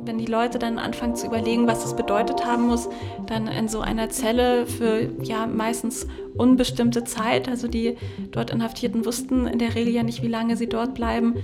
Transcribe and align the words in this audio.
Wenn 0.00 0.18
die 0.18 0.26
Leute 0.26 0.58
dann 0.58 0.78
anfangen 0.78 1.16
zu 1.16 1.26
überlegen, 1.26 1.66
was 1.66 1.82
das 1.82 1.96
bedeutet 1.96 2.46
haben 2.46 2.66
muss, 2.66 2.88
dann 3.26 3.48
in 3.48 3.68
so 3.68 3.80
einer 3.80 4.08
Zelle 4.10 4.66
für 4.66 5.10
ja 5.22 5.46
meistens 5.46 6.06
unbestimmte 6.36 7.04
Zeit, 7.04 7.48
also 7.48 7.68
die 7.68 7.96
dort 8.30 8.50
Inhaftierten 8.50 9.04
wussten 9.04 9.46
in 9.46 9.58
der 9.58 9.74
Regel 9.74 9.92
ja 9.92 10.02
nicht, 10.02 10.22
wie 10.22 10.28
lange 10.28 10.56
sie 10.56 10.68
dort 10.68 10.94
bleiben. 10.94 11.34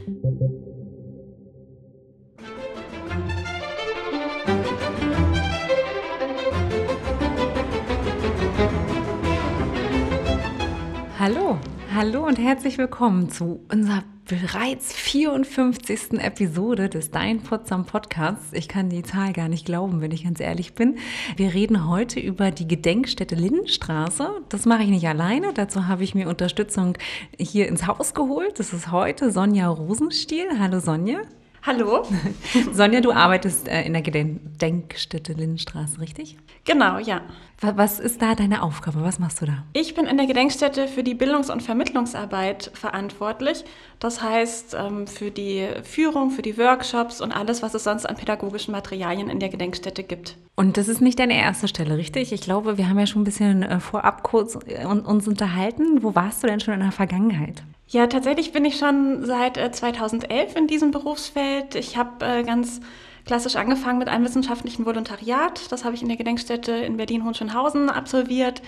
Hallo, 11.97 12.27
und 12.27 12.41
herzlich 12.41 12.77
willkommen 12.77 13.31
zu 13.31 13.61
unserer 13.71 14.03
bereits 14.25 14.93
54. 14.95 16.15
Episode 16.15 16.89
des 16.89 17.13
Dein 17.13 17.41
Potsdam 17.41 17.87
Podcasts. 17.87 18.53
Ich 18.53 18.67
kann 18.67 18.89
die 18.89 19.05
Zahl 19.05 19.33
gar 19.33 19.49
nicht 19.49 19.65
glauben, 19.65 20.01
wenn 20.01 20.11
ich 20.11 20.25
ganz 20.25 20.41
ehrlich 20.41 20.75
bin. 20.75 20.99
Wir 21.37 21.55
reden 21.55 21.89
heute 21.89 22.19
über 22.19 22.51
die 22.51 22.67
Gedenkstätte 22.67 23.37
Lindenstraße. 23.37 24.29
Das 24.49 24.67
mache 24.67 24.83
ich 24.83 24.89
nicht 24.89 25.07
alleine. 25.07 25.53
Dazu 25.55 25.87
habe 25.87 26.03
ich 26.03 26.17
mir 26.17 26.29
Unterstützung 26.29 26.99
hier 27.39 27.69
ins 27.69 27.87
Haus 27.87 28.13
geholt. 28.13 28.59
Das 28.59 28.73
ist 28.73 28.91
heute 28.91 29.31
Sonja 29.31 29.69
Rosenstiel. 29.69 30.59
Hallo 30.59 30.81
Sonja. 30.81 31.21
Hallo. 31.67 32.05
Sonja, 32.73 33.01
du 33.01 33.11
arbeitest 33.11 33.69
äh, 33.69 33.85
in 33.85 33.95
der 33.95 34.03
Gedenkstätte 34.03 35.33
Lindenstraße, 35.33 35.99
richtig? 35.99 36.37
Genau, 36.67 36.99
ja. 36.99 37.23
Was 37.63 38.01
ist 38.01 38.21
da 38.21 38.35
deine 38.35 38.63
Aufgabe? 38.63 39.03
Was 39.03 39.19
machst 39.19 39.41
du 39.41 39.47
da? 39.47 39.65
Ich 39.73 39.95
bin 39.95 40.05
in 40.05 40.19
der 40.19 40.27
Gedenkstätte 40.27 40.89
für 40.89 41.03
die 41.03 41.15
Bildungs- 41.15 41.49
und 41.49 41.63
Vermittlungsarbeit 41.63 42.71
verantwortlich. 42.75 43.65
Das 43.99 44.21
heißt, 44.21 44.77
ähm, 44.79 45.07
für 45.07 45.31
die 45.31 45.67
Führung, 45.85 46.31
für 46.31 46.43
die 46.43 46.59
Workshops 46.59 47.23
und 47.23 47.33
alles, 47.33 47.63
was 47.63 47.73
es 47.73 47.85
sonst 47.85 48.05
an 48.05 48.17
pädagogischen 48.17 48.73
Materialien 48.73 49.31
in 49.31 49.41
der 49.41 49.49
Gedenkstätte 49.49 50.03
gibt. 50.03 50.37
Und 50.57 50.77
das 50.77 50.89
ist 50.89 51.01
nicht 51.01 51.19
deine 51.19 51.39
erste 51.39 51.67
Stelle, 51.67 51.97
richtig? 51.97 52.33
Ich 52.35 52.43
glaube, 52.43 52.77
wir 52.77 52.91
haben 52.91 52.99
ja 52.99 53.07
schon 53.07 53.23
ein 53.23 53.25
bisschen 53.25 53.63
äh, 53.63 53.81
vorab 53.81 54.23
kurz 54.23 54.59
äh, 54.67 54.85
uns 54.85 55.27
unterhalten. 55.27 56.03
Wo 56.03 56.15
warst 56.15 56.43
du 56.43 56.47
denn 56.47 56.61
schon 56.61 56.75
in 56.75 56.81
der 56.81 56.93
Vergangenheit? 56.93 57.63
Ja, 57.95 58.09
tatsächlich 58.09 58.51
bin 58.51 58.65
ich 58.65 58.77
schon 58.77 59.25
seit 59.25 59.57
2011 59.57 60.57
in 60.57 60.67
diesem 60.67 60.91
Berufsfeld. 60.91 61.77
Ich 61.77 61.97
habe 61.97 62.43
ganz 62.45 62.81
klassisch 63.25 63.55
angefangen 63.55 64.01
mit 64.01 64.09
einem 64.09 64.25
wissenschaftlichen 64.25 64.85
Volontariat. 64.85 65.71
Das 65.71 65.85
habe 65.85 65.95
ich 65.95 66.03
in 66.03 66.09
der 66.09 66.17
Gedenkstätte 66.17 66.73
in 66.73 66.97
Berlin-Hohenschönhausen 66.97 67.91
absolviert. 67.91 68.63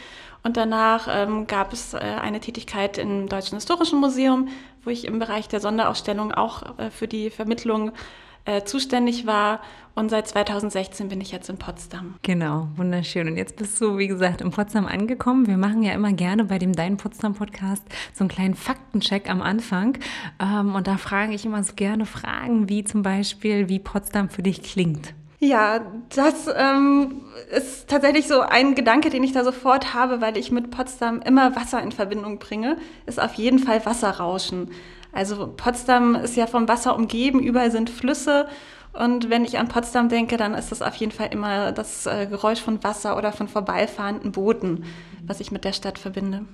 Und 0.45 0.57
danach 0.57 1.09
ähm, 1.11 1.49
gab 1.49 1.73
es 1.73 1.93
äh, 1.93 1.97
eine 1.99 2.39
Tätigkeit 2.39 2.99
im 2.99 3.29
Deutschen 3.29 3.57
Historischen 3.57 3.99
Museum, 3.99 4.47
wo 4.85 4.91
ich 4.91 5.05
im 5.05 5.19
Bereich 5.19 5.49
der 5.49 5.59
Sonderausstellung 5.59 6.31
auch 6.31 6.79
äh, 6.79 6.93
für 6.93 7.09
die 7.09 7.31
Vermittlung 7.31 7.91
äh, 8.47 8.65
zuständig 8.65 9.27
war. 9.27 9.61
Und 9.95 10.11
seit 10.11 10.29
2016 10.29 11.09
bin 11.09 11.23
ich 11.23 11.33
jetzt 11.33 11.49
in 11.49 11.57
Potsdam. 11.57 12.17
Genau, 12.23 12.69
wunderschön. 12.77 13.29
Und 13.29 13.37
jetzt 13.37 13.57
bist 13.57 13.81
du, 13.81 13.97
wie 13.97 14.09
gesagt, 14.09 14.43
in 14.43 14.51
Potsdam 14.51 14.87
angekommen. 14.87 15.47
Wir 15.47 15.57
machen 15.57 15.83
ja 15.83 15.93
immer 15.95 16.13
gerne 16.13 16.45
bei 16.45 16.59
dem 16.59 16.75
Dein 16.75 16.99
Potsdam 16.99 17.35
Podcast 17.35 17.83
so 18.13 18.25
einen 18.25 18.29
kleinen 18.29 18.55
Faktencheck 18.55 19.31
am 19.31 19.41
Anfang. 19.41 19.99
Ähm, 20.39 20.75
und 20.75 20.87
da 20.87 20.99
frage 20.99 21.35
ich 21.35 21.47
immer 21.47 21.63
so 21.65 21.73
gerne 21.75 22.05
Fragen, 22.05 22.69
wie 22.69 22.85
zum 22.85 23.03
Beispiel, 23.03 23.71
wie 23.71 23.79
Potsdam 23.79 24.29
für 24.29 24.43
dich 24.43 24.63
klingt. 24.63 25.15
Ja, 25.39 25.81
das 26.15 26.49
ähm, 26.55 27.23
ist 27.51 27.89
tatsächlich 27.89 28.27
so 28.27 28.41
ein 28.41 28.75
Gedanke, 28.75 29.11
den 29.11 29.23
ich 29.23 29.33
da 29.33 29.45
sofort 29.45 29.93
habe, 29.93 30.21
weil 30.21 30.37
ich 30.39 30.51
mit 30.51 30.71
Potsdam 30.71 31.21
immer 31.21 31.55
Wasser 31.55 31.83
in 31.83 31.93
Verbindung 31.93 32.39
bringe, 32.39 32.79
ist 33.05 33.21
auf 33.21 33.35
jeden 33.35 33.59
Fall 33.59 33.85
Wasserrauschen. 33.85 34.71
Also 35.17 35.53
Potsdam 35.57 36.15
ist 36.15 36.37
ja 36.37 36.47
vom 36.47 36.69
Wasser 36.69 36.95
umgeben, 36.95 37.41
überall 37.41 37.71
sind 37.71 37.89
Flüsse. 37.89 38.47
Und 38.93 39.31
wenn 39.31 39.45
ich 39.45 39.59
an 39.59 39.69
Potsdam 39.69 40.09
denke, 40.09 40.37
dann 40.37 40.55
ist 40.55 40.73
das 40.73 40.83
auf 40.83 40.95
jeden 40.97 41.13
Fall 41.13 41.29
immer 41.31 41.73
das 41.73 42.07
äh, 42.07 42.27
Geräusch 42.27 42.61
von 42.61 42.85
Wasser 42.85 43.17
oder 43.17 43.33
von 43.33 43.49
vorbeifahrenden 43.49 44.33
Booten 44.33 44.85
was 45.27 45.41
ich 45.41 45.51
mit 45.51 45.65
der 45.65 45.73
Stadt 45.73 45.99
verbinde. 45.99 46.45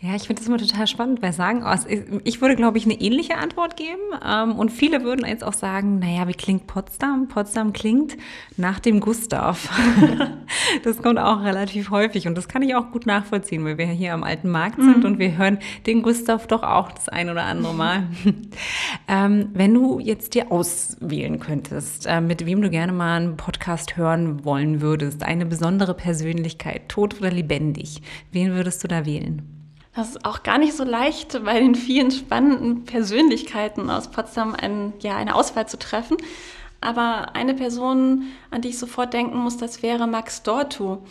Ja, 0.00 0.14
ich 0.14 0.24
finde 0.26 0.40
das 0.40 0.48
immer 0.48 0.58
total 0.58 0.86
spannend, 0.86 1.22
weil 1.22 1.32
sagen, 1.32 1.64
oh, 1.64 2.20
ich 2.24 2.40
würde, 2.40 2.56
glaube 2.56 2.78
ich, 2.78 2.84
eine 2.84 3.00
ähnliche 3.00 3.36
Antwort 3.36 3.76
geben. 3.76 4.00
Ähm, 4.24 4.52
und 4.52 4.70
viele 4.70 5.02
würden 5.02 5.26
jetzt 5.26 5.44
auch 5.44 5.52
sagen, 5.52 5.98
naja, 5.98 6.28
wie 6.28 6.34
klingt 6.34 6.66
Potsdam? 6.66 7.28
Potsdam 7.28 7.72
klingt 7.72 8.16
nach 8.56 8.80
dem 8.80 9.00
Gustav. 9.00 9.68
das 10.84 11.02
kommt 11.02 11.18
auch 11.18 11.42
relativ 11.42 11.90
häufig 11.90 12.26
und 12.26 12.36
das 12.36 12.48
kann 12.48 12.62
ich 12.62 12.74
auch 12.74 12.90
gut 12.90 13.06
nachvollziehen, 13.06 13.64
weil 13.64 13.78
wir 13.78 13.86
hier 13.86 14.12
am 14.14 14.22
alten 14.22 14.50
Markt 14.50 14.76
sind 14.76 14.98
mhm. 14.98 15.04
und 15.04 15.18
wir 15.18 15.36
hören 15.36 15.58
den 15.86 16.02
Gustav 16.02 16.46
doch 16.46 16.62
auch 16.62 16.92
das 16.92 17.08
ein 17.08 17.30
oder 17.30 17.44
andere 17.44 17.74
Mal. 17.74 18.08
ähm, 19.08 19.50
wenn 19.54 19.74
du 19.74 19.98
jetzt 19.98 20.34
dir 20.34 20.52
auswählen 20.52 21.40
könntest, 21.40 22.06
äh, 22.06 22.20
mit 22.20 22.44
wem 22.46 22.62
du 22.62 22.70
gerne 22.70 22.92
mal 22.92 23.16
einen 23.16 23.36
Podcast 23.36 23.96
hören 23.96 24.44
wollen 24.44 24.80
würdest, 24.80 25.22
eine 25.22 25.46
besondere 25.46 25.94
Persönlichkeit, 25.94 26.88
tot 26.88 27.18
oder 27.20 27.30
lebendig, 27.30 28.02
Wen 28.32 28.54
würdest 28.54 28.82
du 28.84 28.88
da 28.88 29.06
wählen? 29.06 29.42
Das 29.94 30.10
ist 30.10 30.24
auch 30.24 30.42
gar 30.42 30.58
nicht 30.58 30.74
so 30.74 30.84
leicht, 30.84 31.44
bei 31.44 31.58
den 31.58 31.74
vielen 31.74 32.10
spannenden 32.10 32.84
Persönlichkeiten 32.84 33.90
aus 33.90 34.10
Potsdam 34.10 34.54
ein, 34.54 34.92
ja, 35.00 35.16
eine 35.16 35.34
Auswahl 35.34 35.68
zu 35.68 35.78
treffen. 35.78 36.16
Aber 36.80 37.34
eine 37.34 37.54
Person, 37.54 38.24
an 38.50 38.62
die 38.62 38.68
ich 38.68 38.78
sofort 38.78 39.12
denken 39.12 39.38
muss, 39.38 39.56
das 39.56 39.82
wäre 39.82 40.06
Max 40.06 40.42
Dorto. 40.44 41.02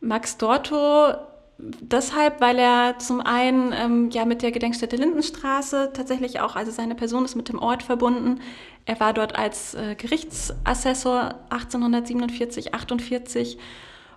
Max 0.00 0.36
Dorto 0.36 1.14
deshalb, 1.58 2.40
weil 2.40 2.58
er 2.58 2.98
zum 2.98 3.20
einen 3.20 3.72
ähm, 3.72 4.10
ja 4.10 4.24
mit 4.24 4.42
der 4.42 4.52
Gedenkstätte 4.52 4.96
Lindenstraße 4.96 5.92
tatsächlich 5.94 6.40
auch, 6.40 6.56
also 6.56 6.72
seine 6.72 6.94
Person 6.94 7.24
ist 7.24 7.36
mit 7.36 7.48
dem 7.48 7.60
Ort 7.60 7.82
verbunden. 7.82 8.40
Er 8.84 8.98
war 9.00 9.12
dort 9.12 9.36
als 9.36 9.74
äh, 9.74 9.94
Gerichtsassessor 9.94 11.36
1847, 11.50 12.74
48 12.74 13.58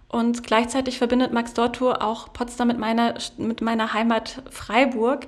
und 0.07 0.43
gleichzeitig 0.43 0.97
verbindet 0.97 1.33
Max 1.33 1.53
Dorto 1.53 1.91
auch 1.91 2.31
Potsdam 2.31 2.67
mit 2.67 2.79
meiner, 2.79 3.15
mit 3.37 3.61
meiner 3.61 3.93
Heimat 3.93 4.41
Freiburg. 4.49 5.27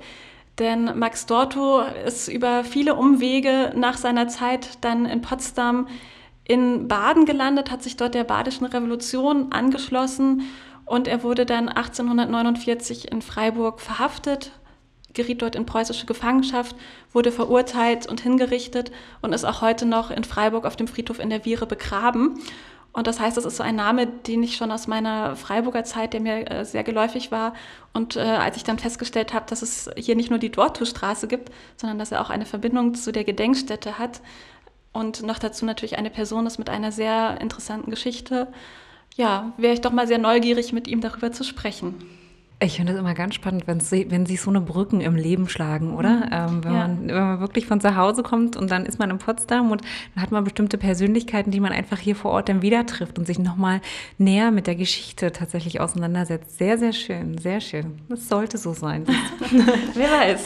Denn 0.59 0.97
Max 0.97 1.25
Dorto 1.25 1.81
ist 2.05 2.27
über 2.27 2.63
viele 2.63 2.95
Umwege 2.95 3.73
nach 3.75 3.97
seiner 3.97 4.27
Zeit 4.27 4.79
dann 4.81 5.05
in 5.05 5.21
Potsdam 5.21 5.87
in 6.43 6.87
Baden 6.87 7.25
gelandet, 7.25 7.69
hat 7.69 7.83
sich 7.83 7.97
dort 7.97 8.15
der 8.15 8.23
Badischen 8.23 8.65
Revolution 8.65 9.51
angeschlossen 9.51 10.43
und 10.85 11.07
er 11.07 11.21
wurde 11.21 11.45
dann 11.45 11.67
1849 11.67 13.11
in 13.11 13.21
Freiburg 13.21 13.81
verhaftet, 13.81 14.51
geriet 15.13 15.41
dort 15.41 15.55
in 15.55 15.65
preußische 15.65 16.05
Gefangenschaft, 16.05 16.75
wurde 17.11 17.33
verurteilt 17.33 18.07
und 18.07 18.21
hingerichtet 18.21 18.91
und 19.21 19.33
ist 19.33 19.43
auch 19.43 19.61
heute 19.61 19.85
noch 19.85 20.09
in 20.09 20.23
Freiburg 20.23 20.65
auf 20.65 20.77
dem 20.77 20.87
Friedhof 20.87 21.19
in 21.19 21.29
der 21.29 21.41
Viere 21.41 21.65
begraben. 21.65 22.39
Und 22.93 23.05
das 23.05 23.19
heißt, 23.19 23.37
das 23.37 23.45
ist 23.45 23.57
so 23.57 23.63
ein 23.63 23.75
Name, 23.75 24.07
den 24.07 24.41
ich 24.41 24.55
schon 24.55 24.71
aus 24.71 24.87
meiner 24.87 25.35
Freiburger 25.35 25.83
Zeit, 25.83 26.13
der 26.13 26.21
mir 26.21 26.49
äh, 26.49 26.65
sehr 26.65 26.83
geläufig 26.83 27.31
war. 27.31 27.53
Und 27.93 28.15
äh, 28.15 28.21
als 28.21 28.57
ich 28.57 28.63
dann 28.63 28.79
festgestellt 28.79 29.33
habe, 29.33 29.45
dass 29.47 29.61
es 29.61 29.89
hier 29.95 30.15
nicht 30.15 30.31
nur 30.31 30.39
die 30.39 30.51
Dortustraße 30.51 31.27
gibt, 31.27 31.51
sondern 31.75 31.99
dass 31.99 32.11
er 32.11 32.21
auch 32.21 32.31
eine 32.31 32.45
Verbindung 32.45 32.95
zu 32.95 33.11
der 33.11 33.23
Gedenkstätte 33.23 33.99
hat 33.99 34.21
und 34.97 35.21
noch 35.21 35.37
dazu 35.37 35.63
natürlich 35.63 35.99
eine 35.99 36.09
Person 36.09 36.47
ist 36.47 36.57
mit 36.57 36.71
einer 36.71 36.91
sehr 36.91 37.39
interessanten 37.39 37.91
Geschichte, 37.91 38.47
ja, 39.15 39.53
wäre 39.57 39.73
ich 39.73 39.81
doch 39.81 39.91
mal 39.91 40.07
sehr 40.07 40.17
neugierig, 40.17 40.73
mit 40.73 40.87
ihm 40.87 41.01
darüber 41.01 41.31
zu 41.31 41.43
sprechen. 41.43 41.95
Ich 42.59 42.77
finde 42.77 42.93
es 42.93 42.99
immer 42.99 43.13
ganz 43.13 43.35
spannend, 43.35 43.67
wenn, 43.67 44.25
sich 44.25 44.41
so 44.41 44.49
eine 44.49 44.61
Brücken 44.61 44.99
im 44.99 45.15
Leben 45.15 45.47
schlagen, 45.47 45.93
oder? 45.93 46.15
Mhm. 46.15 46.23
Ähm, 46.31 46.63
wenn, 46.63 46.73
ja. 46.73 46.79
man, 46.79 47.07
wenn 47.07 47.15
man 47.15 47.39
wirklich 47.39 47.67
von 47.67 47.79
zu 47.79 47.95
Hause 47.95 48.23
kommt 48.23 48.57
und 48.57 48.71
dann 48.71 48.87
ist 48.87 48.97
man 48.97 49.11
in 49.11 49.19
Potsdam 49.19 49.69
und 49.69 49.83
dann 50.15 50.23
hat 50.23 50.31
man 50.31 50.43
bestimmte 50.43 50.79
Persönlichkeiten, 50.79 51.51
die 51.51 51.59
man 51.59 51.71
einfach 51.71 51.99
hier 51.99 52.15
vor 52.15 52.31
Ort 52.31 52.49
dann 52.49 52.63
wieder 52.63 52.87
trifft 52.87 53.19
und 53.19 53.27
sich 53.27 53.37
nochmal 53.37 53.79
näher 54.17 54.49
mit 54.49 54.65
der 54.65 54.73
Geschichte 54.73 55.31
tatsächlich 55.31 55.79
auseinandersetzt. 55.79 56.57
Sehr, 56.57 56.79
sehr 56.79 56.93
schön, 56.93 57.37
sehr 57.37 57.61
schön. 57.61 57.99
Das 58.09 58.27
sollte 58.27 58.57
so 58.57 58.73
sein. 58.73 59.05
Wer 59.93 60.09
weiß. 60.09 60.45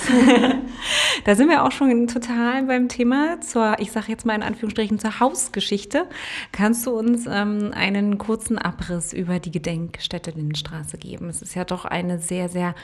da 1.24 1.36
sind 1.36 1.48
wir 1.48 1.64
auch 1.64 1.72
schon 1.72 2.08
total 2.08 2.64
beim 2.64 2.90
Thema 2.90 3.40
zur, 3.40 3.78
ich 3.80 3.94
sage 3.94 4.08
jetzt 4.10 4.26
mal 4.26 4.36
in 4.36 4.44
Anführungsstrichen, 4.44 5.00
zur 5.00 5.22
Hausgeschichte. 5.22 6.08
Kannst 6.52 6.86
du 6.86 6.92
uns 6.92 7.26
ähm, 7.26 7.72
einen 7.74 8.18
kurzen 8.18 8.58
Abriss 8.58 9.14
über 9.14 9.40
die 9.40 9.52
Gedenkstätte 9.52 10.32
Lindenstraße 10.32 10.98
geben? 10.98 11.30
Es 11.30 11.42
ist 11.42 11.56
ja 11.56 11.64
doch 11.64 11.86
ein 11.86 12.01
eine 12.02 12.20
sehr, 12.20 12.50
sehr 12.50 12.76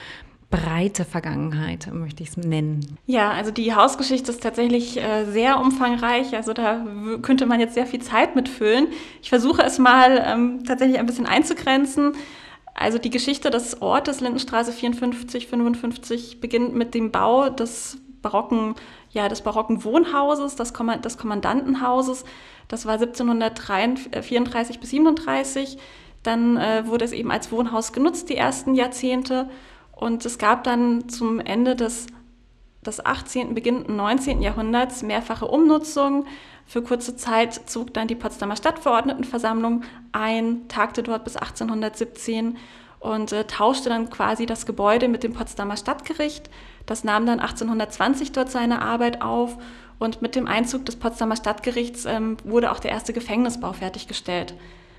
breite 0.50 1.04
Vergangenheit, 1.04 1.94
möchte 1.94 2.24
ich 2.24 2.30
es 2.30 2.38
nennen. 2.38 2.98
Ja, 3.06 3.32
also 3.32 3.52
die 3.52 3.76
Hausgeschichte 3.76 4.32
ist 4.32 4.42
tatsächlich 4.42 4.98
äh, 4.98 5.26
sehr 5.26 5.60
umfangreich. 5.60 6.36
Also 6.36 6.54
da 6.54 6.86
könnte 7.22 7.46
man 7.46 7.60
jetzt 7.60 7.74
sehr 7.74 7.86
viel 7.86 8.02
Zeit 8.02 8.36
mitfüllen. 8.36 8.88
Ich 9.22 9.30
versuche 9.30 9.62
es 9.64 9.78
mal 9.78 10.24
ähm, 10.26 10.64
tatsächlich 10.66 11.00
ein 11.00 11.06
bisschen 11.06 11.26
einzugrenzen. 11.26 12.14
Also 12.74 12.98
die 12.98 13.10
Geschichte 13.10 13.50
des 13.50 13.82
Ortes 13.82 14.22
Lindenstraße 14.22 14.72
54, 14.72 15.48
55 15.48 16.40
beginnt 16.40 16.76
mit 16.76 16.94
dem 16.94 17.12
Bau 17.12 17.50
des 17.50 17.98
barocken, 18.22 18.76
ja, 19.12 19.28
des 19.30 19.42
barocken 19.42 19.84
Wohnhauses, 19.84 20.56
des, 20.56 20.74
Komm 20.74 21.02
des 21.02 21.18
Kommandantenhauses. 21.18 22.24
Das 22.68 22.86
war 22.86 22.94
1734 22.94 24.80
bis 24.80 24.90
37 24.92 25.78
dann 26.28 26.58
äh, 26.58 26.84
wurde 26.86 27.06
es 27.06 27.12
eben 27.12 27.32
als 27.32 27.52
Wohnhaus 27.52 27.94
genutzt, 27.94 28.30
die 28.30 28.38
ersten 28.38 28.76
Jahrzehnte. 28.76 29.50
Und 29.96 30.26
es 30.26 30.38
gab 30.38 30.64
dann 30.64 31.10
zum 31.10 31.40
Ende 31.40 31.76
des 31.76 32.08
des 32.88 33.06
18., 33.06 33.54
beginnenden 33.54 33.96
19. 33.98 34.42
Jahrhunderts 34.42 35.04
mehrfache 35.04 35.46
Umnutzung. 35.46 36.26
Für 36.66 36.82
kurze 36.82 37.16
Zeit 37.16 37.54
zog 37.70 37.94
dann 37.94 38.08
die 38.08 38.16
Potsdamer 38.16 38.56
Stadtverordnetenversammlung 38.56 39.84
ein, 40.12 40.68
tagte 40.68 41.04
dort 41.04 41.24
bis 41.24 41.36
1817 41.36 42.58
und 43.00 43.32
äh, 43.32 43.46
tauschte 43.46 43.90
dann 43.90 44.10
quasi 44.10 44.46
das 44.46 44.66
Gebäude 44.66 45.08
mit 45.08 45.24
dem 45.24 45.34
Potsdamer 45.34 45.78
Stadtgericht. 45.78 46.50
Das 46.86 47.04
nahm 47.04 47.26
dann 47.26 47.40
1820 47.40 48.32
dort 48.32 48.50
seine 48.50 48.82
Arbeit 48.82 49.22
auf 49.22 49.58
und 50.00 50.22
mit 50.22 50.36
dem 50.36 50.48
Einzug 50.48 50.86
des 50.86 50.96
Potsdamer 50.96 51.36
Stadtgerichts 51.36 52.06
ähm, 52.06 52.38
wurde 52.44 52.72
auch 52.72 52.80
der 52.80 52.92
erste 52.92 53.14
Gefängnisbau 53.14 53.74
fertiggestellt. 53.74 54.56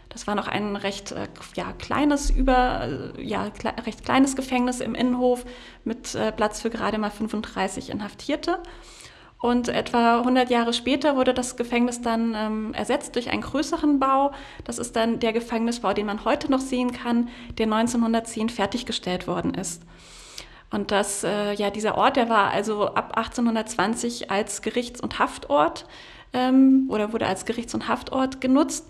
Das 0.09 0.27
war 0.27 0.35
noch 0.35 0.49
ein 0.49 0.77
recht 0.77 1.13
äh, 1.13 1.29
ja, 1.55 1.73
kleines, 1.73 2.31
über, 2.31 3.13
äh, 3.17 3.23
ja, 3.23 3.51
kle 3.51 3.75
recht 3.85 4.05
kleines 4.05 4.37
Gefängnis 4.37 4.81
im 4.81 4.95
Innenhof 4.95 5.45
mit 5.85 6.15
äh, 6.15 6.33
Platz 6.33 6.63
für 6.63 6.71
gerade 6.71 6.99
mal 6.99 7.11
35 7.11 7.91
Inhaftierte. 7.91 8.59
Und 9.41 9.69
etwa 9.69 10.19
100 10.19 10.51
Jahre 10.51 10.73
später 10.73 11.15
wurde 11.15 11.33
das 11.33 11.57
Gefängnis 11.57 12.01
dann 12.01 12.35
ähm, 12.35 12.75
ersetzt 12.75 13.15
durch 13.15 13.31
einen 13.31 13.43
größeren 13.43 14.01
Bau. 14.01 14.33
Das 14.65 14.79
ist 14.79 14.97
dann 14.97 15.21
der 15.21 15.33
Gefängnisbau, 15.33 15.93
den 15.93 16.07
man 16.07 16.25
heute 16.25 16.51
noch 16.51 16.61
sehen 16.61 16.93
kann, 16.93 17.29
der 17.57 17.67
1910 17.67 18.49
fertiggestellt 18.49 19.29
worden 19.29 19.55
ist. 19.55 19.83
Und 20.71 20.91
das, 20.91 21.23
äh, 21.23 21.53
ja, 21.55 21.71
dieser 21.71 21.97
Ort, 21.97 22.17
der 22.17 22.29
war 22.29 22.51
also 22.51 22.87
ab 22.89 23.17
1820 23.17 24.31
als 24.31 24.61
Gerichts- 24.61 25.01
und 25.01 25.19
Haftort 25.21 25.87
ähm, 26.33 26.87
oder 26.91 27.13
wurde 27.13 27.27
als 27.27 27.45
Gerichts- 27.47 27.75
und 27.75 27.89
Haftort 27.89 28.41
genutzt. 28.41 28.89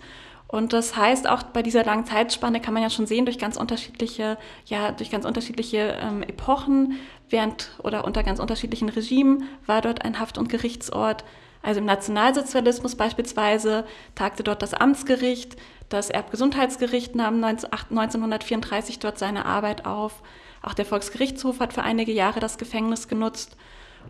Und 0.51 0.73
das 0.73 0.97
heißt, 0.97 1.29
auch 1.29 1.43
bei 1.43 1.61
dieser 1.61 1.85
langen 1.85 2.07
Zeitspanne 2.07 2.59
kann 2.59 2.73
man 2.73 2.81
ja 2.81 2.89
schon 2.89 3.05
sehen, 3.05 3.25
durch 3.25 3.37
ganz 3.37 3.55
unterschiedliche, 3.55 4.35
ja, 4.65 4.91
durch 4.91 5.11
ganz 5.11 5.25
unterschiedliche 5.25 5.95
ähm, 6.01 6.23
Epochen, 6.23 6.99
während 7.29 7.69
oder 7.83 8.03
unter 8.03 8.23
ganz 8.23 8.39
unterschiedlichen 8.39 8.89
Regimen 8.89 9.43
war 9.67 9.81
dort 9.81 10.03
ein 10.03 10.19
Haft- 10.19 10.39
und 10.39 10.49
Gerichtsort. 10.49 11.23
Also 11.61 11.81
im 11.81 11.85
Nationalsozialismus 11.85 12.95
beispielsweise 12.95 13.85
tagte 14.15 14.41
dort 14.41 14.63
das 14.63 14.73
Amtsgericht, 14.73 15.55
das 15.87 16.09
Erbgesundheitsgericht 16.09 17.13
nahm 17.13 17.43
1934 17.43 18.97
dort 18.97 19.19
seine 19.19 19.45
Arbeit 19.45 19.85
auf. 19.85 20.23
Auch 20.63 20.73
der 20.73 20.85
Volksgerichtshof 20.85 21.59
hat 21.59 21.73
für 21.73 21.83
einige 21.83 22.11
Jahre 22.11 22.39
das 22.39 22.57
Gefängnis 22.57 23.07
genutzt. 23.07 23.55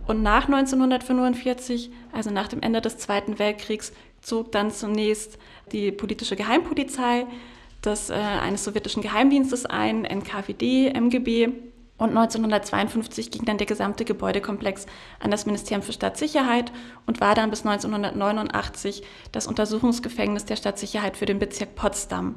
Und 0.08 0.24
nach 0.24 0.46
1945, 0.46 1.92
also 2.14 2.30
nach 2.30 2.48
dem 2.48 2.62
Ende 2.62 2.80
des 2.80 2.98
Zweiten 2.98 3.40
Weltkriegs, 3.40 3.92
zog 4.22 4.52
dann 4.52 4.72
zunächst 4.72 5.38
die 5.70 5.92
politische 5.92 6.36
Geheimpolizei 6.36 7.26
des, 7.84 8.10
äh, 8.10 8.14
eines 8.14 8.64
sowjetischen 8.64 9.02
Geheimdienstes 9.02 9.66
ein, 9.66 10.06
NKVD, 10.06 10.90
MGB. 10.90 11.50
Und 11.98 12.16
1952 12.16 13.30
ging 13.30 13.44
dann 13.44 13.58
der 13.58 13.68
gesamte 13.68 14.06
Gebäudekomplex 14.06 14.86
an 15.20 15.32
das 15.32 15.46
Ministerium 15.46 15.82
für 15.82 15.92
Stadtsicherheit 15.92 16.72
und 17.06 17.20
war 17.20 17.36
dann 17.36 17.50
bis 17.50 17.66
1989 17.66 19.04
das 19.34 19.48
Untersuchungsgefängnis 19.48 20.46
der 20.46 20.56
Stadtsicherheit 20.56 21.18
für 21.18 21.26
den 21.26 21.40
Bezirk 21.40 21.76
Potsdam. 21.76 22.36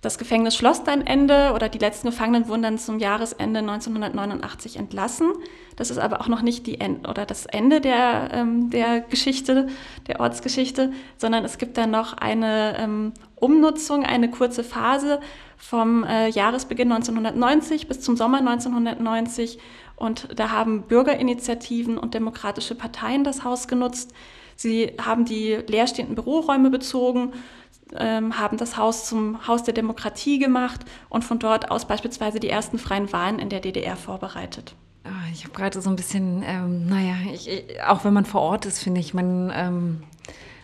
Das 0.00 0.16
Gefängnis 0.16 0.54
schloss 0.54 0.84
dann 0.84 1.04
Ende 1.04 1.52
oder 1.54 1.68
die 1.68 1.78
letzten 1.78 2.10
Gefangenen 2.10 2.46
wurden 2.46 2.62
dann 2.62 2.78
zum 2.78 3.00
Jahresende 3.00 3.58
1989 3.58 4.76
entlassen. 4.76 5.32
Das 5.74 5.90
ist 5.90 5.98
aber 5.98 6.20
auch 6.20 6.28
noch 6.28 6.40
nicht 6.40 6.68
die 6.68 6.80
End 6.80 7.08
oder 7.08 7.26
das 7.26 7.46
Ende 7.46 7.80
der, 7.80 8.30
ähm, 8.32 8.70
der 8.70 9.00
Geschichte, 9.00 9.68
der 10.06 10.20
Ortsgeschichte, 10.20 10.92
sondern 11.16 11.44
es 11.44 11.58
gibt 11.58 11.76
dann 11.78 11.90
noch 11.90 12.12
eine 12.12 12.76
ähm, 12.78 13.12
Umnutzung, 13.34 14.04
eine 14.04 14.30
kurze 14.30 14.62
Phase 14.62 15.18
vom 15.56 16.04
äh, 16.04 16.28
Jahresbeginn 16.28 16.92
1990 16.92 17.88
bis 17.88 18.00
zum 18.00 18.16
Sommer 18.16 18.38
1990. 18.38 19.58
Und 19.96 20.28
da 20.38 20.50
haben 20.50 20.82
Bürgerinitiativen 20.82 21.98
und 21.98 22.14
demokratische 22.14 22.76
Parteien 22.76 23.24
das 23.24 23.42
Haus 23.42 23.66
genutzt. 23.66 24.14
Sie 24.58 24.92
haben 25.00 25.24
die 25.24 25.58
leerstehenden 25.66 26.16
Büroräume 26.16 26.68
bezogen 26.68 27.32
ähm, 27.96 28.38
haben 28.38 28.56
das 28.56 28.76
Haus 28.76 29.06
zum 29.06 29.46
Haus 29.46 29.62
der 29.62 29.74
Demokratie 29.74 30.38
gemacht 30.38 30.80
und 31.08 31.24
von 31.24 31.38
dort 31.38 31.70
aus 31.70 31.86
beispielsweise 31.86 32.40
die 32.40 32.50
ersten 32.50 32.78
freien 32.78 33.12
Wahlen 33.12 33.38
in 33.38 33.48
der 33.48 33.60
DDR 33.60 33.96
vorbereitet. 33.96 34.74
Ah, 35.04 35.30
ich 35.32 35.44
habe 35.44 35.54
gerade 35.54 35.80
so 35.80 35.88
ein 35.88 35.96
bisschen, 35.96 36.42
ähm, 36.46 36.86
naja, 36.86 37.14
ich, 37.32 37.48
ich, 37.48 37.82
auch 37.86 38.04
wenn 38.04 38.12
man 38.12 38.24
vor 38.26 38.42
Ort 38.42 38.66
ist, 38.66 38.82
finde 38.82 39.00
ich, 39.00 39.14
man, 39.14 39.50
ähm, 39.54 40.02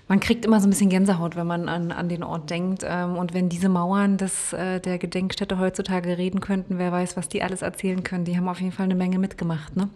man 0.06 0.20
kriegt 0.20 0.44
immer 0.44 0.60
so 0.60 0.66
ein 0.66 0.70
bisschen 0.70 0.90
Gänsehaut, 0.90 1.34
wenn 1.34 1.46
man 1.46 1.68
an, 1.68 1.92
an 1.92 2.10
den 2.10 2.22
Ort 2.22 2.50
denkt. 2.50 2.84
Ähm, 2.86 3.16
und 3.16 3.32
wenn 3.32 3.48
diese 3.48 3.70
Mauern 3.70 4.18
des, 4.18 4.52
äh, 4.52 4.80
der 4.80 4.98
Gedenkstätte 4.98 5.58
heutzutage 5.58 6.18
reden 6.18 6.40
könnten, 6.40 6.78
wer 6.78 6.92
weiß, 6.92 7.16
was 7.16 7.28
die 7.28 7.42
alles 7.42 7.62
erzählen 7.62 8.04
können. 8.04 8.26
Die 8.26 8.36
haben 8.36 8.48
auf 8.48 8.60
jeden 8.60 8.72
Fall 8.72 8.84
eine 8.84 8.96
Menge 8.96 9.18
mitgemacht. 9.18 9.76
Ne? 9.76 9.88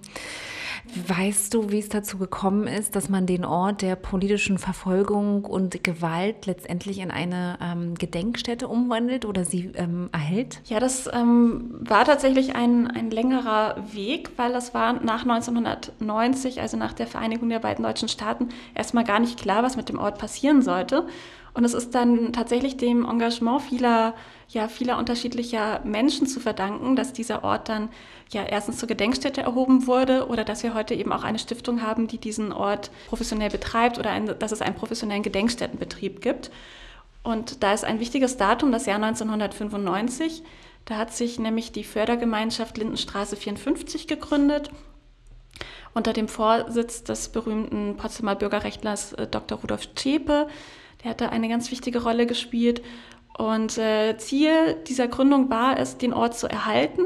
Weißt 0.94 1.54
du, 1.54 1.70
wie 1.70 1.78
es 1.78 1.88
dazu 1.88 2.18
gekommen 2.18 2.66
ist, 2.66 2.96
dass 2.96 3.08
man 3.08 3.26
den 3.26 3.44
Ort 3.44 3.82
der 3.82 3.96
politischen 3.96 4.58
Verfolgung 4.58 5.44
und 5.44 5.84
Gewalt 5.84 6.46
letztendlich 6.46 6.98
in 6.98 7.10
eine 7.10 7.58
ähm, 7.62 7.94
Gedenkstätte 7.94 8.68
umwandelt 8.68 9.24
oder 9.24 9.44
sie 9.44 9.72
ähm, 9.74 10.08
erhält? 10.12 10.60
Ja, 10.64 10.80
das 10.80 11.08
ähm, 11.12 11.74
war 11.80 12.04
tatsächlich 12.04 12.56
ein, 12.56 12.86
ein 12.86 13.10
längerer 13.10 13.76
Weg, 13.92 14.30
weil 14.36 14.52
das 14.52 14.74
war 14.74 14.94
nach 14.94 15.22
1990, 15.22 16.60
also 16.60 16.76
nach 16.76 16.92
der 16.92 17.06
Vereinigung 17.06 17.48
der 17.48 17.60
beiden 17.60 17.84
deutschen 17.84 18.08
Staaten, 18.08 18.48
erstmal 18.74 19.04
gar 19.04 19.20
nicht 19.20 19.38
klar, 19.38 19.62
was 19.62 19.76
mit 19.76 19.88
dem 19.88 19.98
Ort 19.98 20.18
passieren 20.18 20.62
sollte. 20.62 21.06
Und 21.58 21.64
es 21.64 21.74
ist 21.74 21.92
dann 21.92 22.32
tatsächlich 22.32 22.76
dem 22.76 23.04
Engagement 23.04 23.62
vieler, 23.62 24.14
ja, 24.48 24.68
vieler 24.68 24.96
unterschiedlicher 24.96 25.80
Menschen 25.82 26.28
zu 26.28 26.38
verdanken, 26.38 26.94
dass 26.94 27.12
dieser 27.12 27.42
Ort 27.42 27.68
dann 27.68 27.88
ja 28.30 28.44
erstens 28.44 28.78
zur 28.78 28.86
Gedenkstätte 28.86 29.40
erhoben 29.40 29.88
wurde 29.88 30.28
oder 30.28 30.44
dass 30.44 30.62
wir 30.62 30.72
heute 30.72 30.94
eben 30.94 31.12
auch 31.12 31.24
eine 31.24 31.40
Stiftung 31.40 31.82
haben, 31.82 32.06
die 32.06 32.18
diesen 32.18 32.52
Ort 32.52 32.92
professionell 33.08 33.50
betreibt 33.50 33.98
oder 33.98 34.10
ein, 34.12 34.38
dass 34.38 34.52
es 34.52 34.62
einen 34.62 34.76
professionellen 34.76 35.24
Gedenkstättenbetrieb 35.24 36.20
gibt. 36.20 36.52
Und 37.24 37.60
da 37.64 37.72
ist 37.72 37.84
ein 37.84 37.98
wichtiges 37.98 38.36
Datum, 38.36 38.70
das 38.70 38.86
Jahr 38.86 39.02
1995. 39.02 40.44
Da 40.84 40.94
hat 40.94 41.12
sich 41.12 41.40
nämlich 41.40 41.72
die 41.72 41.82
Fördergemeinschaft 41.82 42.78
Lindenstraße 42.78 43.34
54 43.34 44.06
gegründet 44.06 44.70
unter 45.92 46.12
dem 46.12 46.28
Vorsitz 46.28 47.02
des 47.02 47.30
berühmten 47.30 47.96
Potsdamer 47.96 48.36
Bürgerrechtlers 48.36 49.14
äh, 49.14 49.26
Dr. 49.26 49.58
Rudolf 49.58 49.92
Zschäpe. 49.96 50.46
Der 51.02 51.10
hat 51.10 51.20
da 51.20 51.28
eine 51.28 51.48
ganz 51.48 51.70
wichtige 51.70 52.02
Rolle 52.02 52.26
gespielt. 52.26 52.82
Und 53.36 53.78
äh, 53.78 54.16
Ziel 54.18 54.74
dieser 54.88 55.06
Gründung 55.06 55.48
war 55.48 55.78
es, 55.78 55.96
den 55.96 56.12
Ort 56.12 56.36
zu 56.36 56.48
erhalten. 56.48 57.02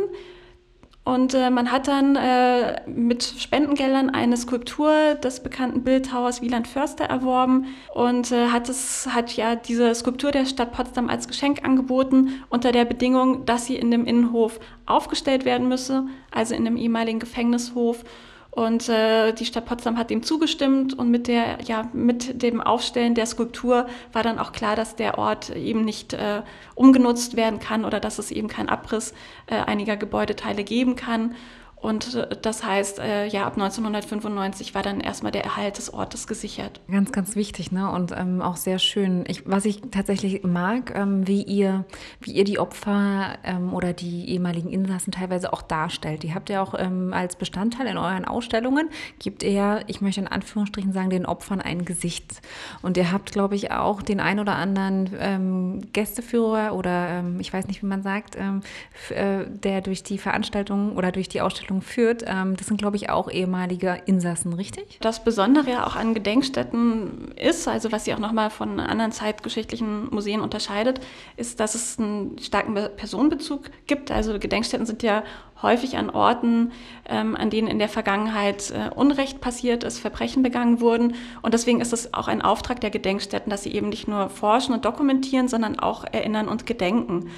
Und 1.05 1.35
äh, 1.35 1.51
man 1.51 1.73
hat 1.73 1.89
dann 1.89 2.15
äh, 2.15 2.89
mit 2.89 3.25
Spendengeldern 3.25 4.09
eine 4.09 4.37
Skulptur 4.37 5.17
des 5.17 5.43
bekannten 5.43 5.83
Bildhauers 5.83 6.43
Wieland 6.43 6.69
Förster 6.69 7.05
erworben 7.05 7.67
und 7.93 8.31
äh, 8.31 8.49
hat, 8.49 8.69
es, 8.69 9.09
hat 9.13 9.37
ja 9.37 9.57
diese 9.57 9.93
Skulptur 9.97 10.31
der 10.31 10.47
Stadt 10.47 10.71
Potsdam 10.71 11.09
als 11.09 11.27
Geschenk 11.27 11.65
angeboten, 11.65 12.45
unter 12.51 12.71
der 12.71 12.85
Bedingung, 12.85 13.45
dass 13.47 13.67
sie 13.67 13.75
in 13.75 13.91
dem 13.91 14.07
Innenhof 14.07 14.61
aufgestellt 14.87 15.45
werden 15.45 15.67
müsse, 15.67 16.07
also 16.31 16.55
in 16.55 16.65
dem 16.65 16.77
ehemaligen 16.77 17.19
Gefängnishof. 17.19 18.05
Und 18.55 18.91
äh, 18.91 19.33
die 19.33 19.47
Stadt 19.47 19.65
Potsdam 19.65 19.97
hat 19.97 20.11
dem 20.11 20.23
zugestimmt 20.23 20.93
und 20.93 21.11
mit, 21.11 21.27
der, 21.27 21.63
ja, 21.65 21.89
mit 21.95 22.43
dem 22.43 22.61
Aufstellen 22.61 23.15
der 23.15 23.25
Skulptur 23.25 23.87
war 24.13 24.23
dann 24.23 24.39
auch 24.39 24.53
klar, 24.53 24.77
dass 24.77 24.95
der 24.95 25.17
Ort 25.17 25.49
eben 25.57 25.87
nicht 25.87 26.13
äh, 26.13 26.43
umgenutzt 26.75 27.35
werden 27.35 27.61
kann 27.61 27.87
oder 27.87 27.99
dass 27.99 28.19
es 28.19 28.31
eben 28.31 28.49
keinen 28.49 28.69
Abriss 28.69 29.15
äh, 29.47 29.55
einiger 29.55 29.97
Gebäudeteile 29.97 30.65
geben 30.65 30.97
kann. 30.97 31.35
Und 31.83 32.15
äh, 32.15 32.37
das 32.41 32.65
heißt, 32.65 33.01
äh, 33.01 33.27
ja, 33.27 33.45
ab 33.45 33.55
1995 33.55 34.75
war 34.75 34.83
dann 34.83 35.01
erstmal 35.01 35.33
der 35.33 35.45
Erhalt 35.45 35.77
des 35.77 35.93
Ortes 35.93 36.27
gesichert. 36.27 36.81
Ganz, 36.89 37.13
ganz 37.13 37.37
wichtig, 37.37 37.73
ne? 37.73 37.91
Und 37.91 38.13
ähm, 38.17 38.41
auch 38.41 38.57
sehr 38.57 38.79
schön. 38.79 39.25
Ich, 39.27 39.43
was 39.47 39.65
ich 39.65 39.83
tatsächlich 39.91 40.45
mag, 40.45 40.95
ähm, 40.95 41.27
wie 41.27 41.43
ihr, 41.43 41.85
wie 42.21 42.31
ihr 42.31 42.45
die 42.45 42.61
Opfer 42.61 43.37
ähm, 43.43 43.75
oder 43.75 43.93
die 43.93 44.31
ehemaligen 44.31 44.71
Insassen 44.71 45.13
teilweise 45.13 45.53
auch 45.53 45.63
darstellt. 45.63 46.23
Die 46.23 46.35
habt 46.35 46.51
ihr 46.51 46.63
auch 46.63 46.75
ähm, 46.79 47.13
als 47.13 47.35
Bestandteil 47.35 47.89
in 47.89 47.99
euren 47.99 48.25
Ausstellungen, 48.25 48.89
gibt 49.19 49.43
ihr, 49.43 49.83
ich 49.89 50.01
möchte 50.01 50.21
in 50.21 50.29
Anführungsstrichen 50.29 50.93
sagen, 50.93 51.11
den 51.11 51.27
Opfern 51.27 51.61
ein 51.61 51.85
Gesicht. 51.85 52.41
Und 52.83 52.97
ihr 52.97 53.11
habt, 53.11 53.33
glaube 53.33 53.57
ich, 53.57 53.73
auch 53.73 54.03
den 54.03 54.21
ein 54.21 54.39
oder 54.39 54.55
anderen 54.55 55.11
ähm, 55.19 55.93
Gästeführer 55.93 56.77
oder 56.77 57.09
ähm, 57.09 57.41
ich 57.41 57.53
weiß 57.53 57.67
nicht, 57.67 57.83
wie 57.83 57.87
man 57.87 58.05
sagt, 58.05 58.37
äh, 58.37 59.47
der 59.49 59.81
durch 59.81 60.05
die 60.05 60.19
Veranstaltung 60.19 60.97
oder 60.97 61.11
durch 61.11 61.29
die 61.29 61.41
Ausstellung 61.41 61.72
Ausstellung 61.73 61.83
führt, 61.83 62.25
ähm, 62.27 62.57
das 62.57 62.67
sind, 62.67 62.77
glaube 62.77 62.97
ich, 62.97 63.11
auch 63.11 63.31
ehemalige 63.31 64.01
Insassen, 64.07 64.53
richtig? 64.53 64.99
Das 65.01 65.25
Besondere 65.25 65.71
ja 65.71 65.87
auch 65.87 65.97
an 65.97 66.15
Gedenkstätten 66.15 67.33
ist, 67.37 67.67
also 67.69 67.93
was 67.93 68.05
sie 68.05 68.15
auch 68.15 68.19
nochmal 68.19 68.51
von 68.51 68.79
anderen 68.81 69.13
zeitgeschichtlichen 69.13 70.11
Museen 70.11 70.41
unterscheidet, 70.41 71.01
ist, 71.37 71.61
dass 71.61 71.75
es 71.75 71.99
einen 71.99 72.39
starken 72.39 72.75
Personenbezug 72.97 73.71
gibt. 73.87 74.11
Also 74.11 74.39
Gedenkstätten 74.39 74.87
sind 74.87 75.03
ja 75.03 75.23
häufig 75.63 75.97
an 75.97 76.11
Orten, 76.11 76.73
ähm, 77.09 77.37
an 77.37 77.51
denen 77.51 77.69
in 77.69 77.79
der 77.79 77.89
Vergangenheit 77.89 78.71
äh, 78.73 78.93
Unrecht 78.95 79.41
passiert 79.41 79.85
ist, 79.85 80.01
Verbrechen 80.01 80.43
begangen 80.43 80.81
wurden. 80.81 81.15
Und 81.41 81.55
deswegen 81.55 81.81
ist 81.81 81.93
es 81.93 82.13
auch 82.15 82.29
ein 82.29 82.43
Auftrag 82.43 82.81
der 82.81 82.91
Gedenkstätten, 82.91 83.51
dass 83.51 83.63
sie 83.63 83.73
eben 83.73 83.89
nicht 83.89 84.09
nur 84.09 84.29
forschen 84.29 84.75
und 84.75 84.85
dokumentieren, 84.85 85.49
sondern 85.49 85.79
auch 85.79 86.05
erinnern 86.05 86.49
und 86.49 86.67
gedenken. 86.67 87.31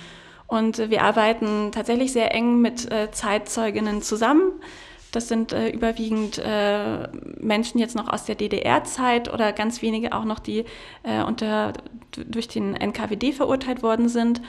Und 0.47 0.91
wir 0.91 1.03
arbeiten 1.03 1.73
tatsächlich 1.73 2.13
sehr 2.13 2.35
eng 2.35 2.61
mit 2.61 2.91
äh, 2.91 3.11
Zeitzeuginnen 3.11 4.03
zusammen. 4.03 4.53
Das 5.11 5.29
sind 5.29 5.53
äh, 5.53 5.69
überwiegend 5.69 6.39
äh, 6.45 7.09
Menschen 7.39 7.79
jetzt 7.79 7.95
noch 7.95 8.09
aus 8.09 8.25
der 8.25 8.35
DDR-Zeit 8.35 9.33
oder 9.33 9.53
ganz 9.53 9.81
wenige 9.81 10.13
auch 10.13 10.25
noch, 10.25 10.41
die 10.41 10.65
äh, 11.05 11.23
unter, 11.23 11.73
durch 12.13 12.49
den 12.49 12.75
NKWD 12.75 13.33
verurteilt 13.33 13.83
worden 13.83 14.09
sind. 14.09 14.43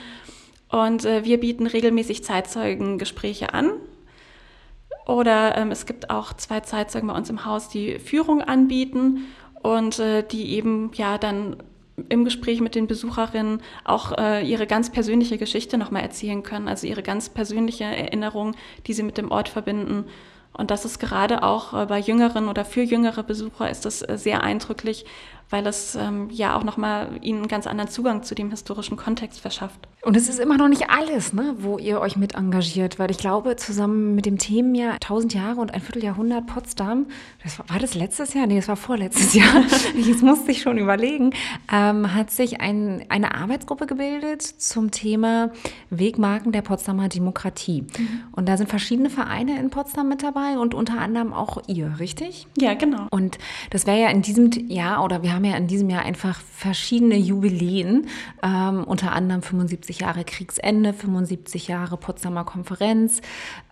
Und 0.68 1.04
äh, 1.04 1.24
wir 1.24 1.38
bieten 1.38 1.66
regelmäßig 1.66 2.24
Zeitzeugengespräche 2.24 3.54
an. 3.54 3.72
Oder 5.06 5.56
ähm, 5.56 5.70
es 5.70 5.86
gibt 5.86 6.10
auch 6.10 6.32
zwei 6.32 6.60
Zeitzeugen 6.60 7.08
bei 7.08 7.14
uns 7.14 7.30
im 7.30 7.44
Haus, 7.44 7.68
die 7.68 8.00
Führung 8.00 8.42
anbieten 8.42 9.26
und 9.62 10.00
äh, 10.00 10.24
die 10.26 10.54
eben 10.54 10.90
ja 10.94 11.16
dann 11.16 11.56
im 12.08 12.24
Gespräch 12.24 12.60
mit 12.60 12.74
den 12.74 12.86
Besucherinnen 12.86 13.60
auch 13.84 14.16
äh, 14.18 14.46
ihre 14.46 14.66
ganz 14.66 14.90
persönliche 14.90 15.38
Geschichte 15.38 15.78
nochmal 15.78 16.02
erzählen 16.02 16.42
können, 16.42 16.68
also 16.68 16.86
ihre 16.86 17.02
ganz 17.02 17.28
persönliche 17.28 17.84
Erinnerung, 17.84 18.54
die 18.86 18.92
sie 18.92 19.02
mit 19.02 19.18
dem 19.18 19.30
Ort 19.30 19.48
verbinden. 19.48 20.04
Und 20.52 20.70
das 20.70 20.84
ist 20.84 20.98
gerade 20.98 21.42
auch 21.42 21.74
äh, 21.74 21.86
bei 21.86 21.98
jüngeren 21.98 22.48
oder 22.48 22.64
für 22.64 22.82
jüngere 22.82 23.22
Besucher 23.22 23.70
ist 23.70 23.84
das 23.84 24.02
äh, 24.02 24.16
sehr 24.16 24.42
eindrücklich, 24.42 25.04
weil 25.50 25.66
es 25.66 25.94
ähm, 25.94 26.28
ja 26.30 26.56
auch 26.56 26.64
nochmal 26.64 27.18
ihnen 27.22 27.38
einen 27.38 27.48
ganz 27.48 27.66
anderen 27.66 27.90
Zugang 27.90 28.22
zu 28.22 28.34
dem 28.34 28.50
historischen 28.50 28.96
Kontext 28.96 29.40
verschafft. 29.40 29.88
Und 30.02 30.16
es 30.16 30.28
ist 30.28 30.38
immer 30.38 30.56
noch 30.56 30.68
nicht 30.68 30.88
alles, 30.88 31.32
ne, 31.32 31.56
wo 31.58 31.78
ihr 31.78 32.00
euch 32.00 32.16
mit 32.16 32.36
engagiert, 32.36 33.00
weil 33.00 33.10
ich 33.10 33.18
glaube, 33.18 33.56
zusammen 33.56 34.14
mit 34.14 34.24
dem 34.24 34.38
Themenjahr 34.38 34.94
1000 34.94 35.34
Jahre 35.34 35.60
und 35.60 35.74
ein 35.74 35.80
Vierteljahrhundert 35.80 36.46
Potsdam, 36.46 37.06
das 37.42 37.58
war, 37.58 37.68
war 37.68 37.78
das 37.80 37.94
letztes 37.94 38.32
Jahr? 38.32 38.46
Nee, 38.46 38.56
das 38.56 38.68
war 38.68 38.76
vorletztes 38.76 39.34
Jahr. 39.34 39.64
Jetzt 39.96 40.22
musste 40.22 40.52
ich 40.52 40.62
schon 40.62 40.78
überlegen, 40.78 41.32
ähm, 41.72 42.14
hat 42.14 42.30
sich 42.30 42.60
ein, 42.60 43.04
eine 43.08 43.34
Arbeitsgruppe 43.34 43.86
gebildet 43.86 44.42
zum 44.42 44.92
Thema 44.92 45.50
Wegmarken 45.90 46.52
der 46.52 46.62
Potsdamer 46.62 47.08
Demokratie. 47.08 47.82
Mhm. 47.82 48.08
Und 48.32 48.48
da 48.48 48.56
sind 48.56 48.68
verschiedene 48.68 49.10
Vereine 49.10 49.58
in 49.58 49.70
Potsdam 49.70 50.08
mit 50.08 50.22
dabei 50.22 50.58
und 50.58 50.72
unter 50.72 51.00
anderem 51.00 51.32
auch 51.32 51.62
ihr, 51.66 51.98
richtig? 51.98 52.46
Ja, 52.58 52.74
genau. 52.74 53.06
Und 53.10 53.38
das 53.70 53.86
wäre 53.86 54.00
ja 54.00 54.08
in 54.10 54.22
diesem 54.22 54.50
Jahr, 54.68 55.02
oder 55.02 55.24
wir 55.24 55.34
haben 55.34 55.35
ja 55.44 55.56
in 55.56 55.66
diesem 55.66 55.90
Jahr 55.90 56.04
einfach 56.04 56.40
verschiedene 56.40 57.16
Jubiläen, 57.16 58.08
ähm, 58.42 58.84
unter 58.84 59.12
anderem 59.12 59.42
75 59.42 60.00
Jahre 60.00 60.24
Kriegsende, 60.24 60.92
75 60.92 61.68
Jahre 61.68 61.96
Potsdamer 61.96 62.44
Konferenz, 62.44 63.20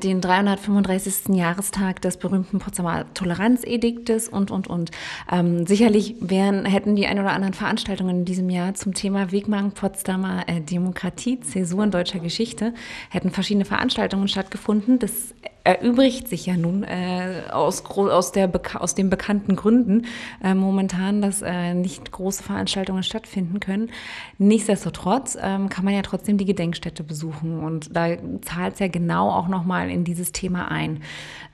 den 0.02 0.20
335. 0.20 1.34
Jahrestag 1.34 2.02
des 2.02 2.16
berühmten 2.16 2.58
Potsdamer 2.58 3.06
Toleranzediktes 3.14 4.28
und, 4.28 4.50
und, 4.50 4.66
und. 4.66 4.90
Ähm, 5.30 5.66
sicherlich 5.66 6.16
wären, 6.20 6.64
hätten 6.64 6.96
die 6.96 7.06
ein 7.06 7.18
oder 7.18 7.32
anderen 7.32 7.54
Veranstaltungen 7.54 8.20
in 8.20 8.24
diesem 8.24 8.50
Jahr 8.50 8.74
zum 8.74 8.94
Thema 8.94 9.32
Wegmarken 9.32 9.72
Potsdamer 9.72 10.48
äh, 10.48 10.60
Demokratie, 10.60 11.40
Zäsuren 11.40 11.90
deutscher 11.90 12.18
Geschichte, 12.18 12.74
hätten 13.10 13.30
verschiedene 13.30 13.64
Veranstaltungen 13.64 14.28
stattgefunden. 14.28 14.98
Das 14.98 15.34
erübrigt 15.64 16.28
sich 16.28 16.44
ja 16.44 16.56
nun 16.56 16.84
äh, 16.84 17.44
aus, 17.50 17.84
aus, 17.86 18.32
der, 18.32 18.50
aus 18.78 18.94
den 18.94 19.08
bekannten 19.08 19.56
Gründen 19.56 20.06
äh, 20.42 20.54
momentan, 20.54 21.22
dass 21.22 21.40
äh, 21.40 21.72
nicht 21.72 22.12
große 22.12 22.42
Veranstaltungen 22.42 23.02
stattfinden 23.02 23.60
können. 23.60 23.90
Nichtsdestotrotz 24.36 25.38
ähm, 25.40 25.70
kann 25.70 25.86
man 25.86 25.94
ja 25.94 26.02
trotzdem 26.02 26.36
die 26.36 26.44
Gedenkstätte 26.44 27.02
besuchen 27.02 27.60
und 27.60 27.96
da 27.96 28.08
zahlt 28.42 28.74
es 28.74 28.80
ja 28.80 28.88
genau 28.88 29.30
auch 29.30 29.48
nochmal 29.48 29.90
in 29.90 30.04
dieses 30.04 30.32
Thema 30.32 30.70
ein. 30.70 31.02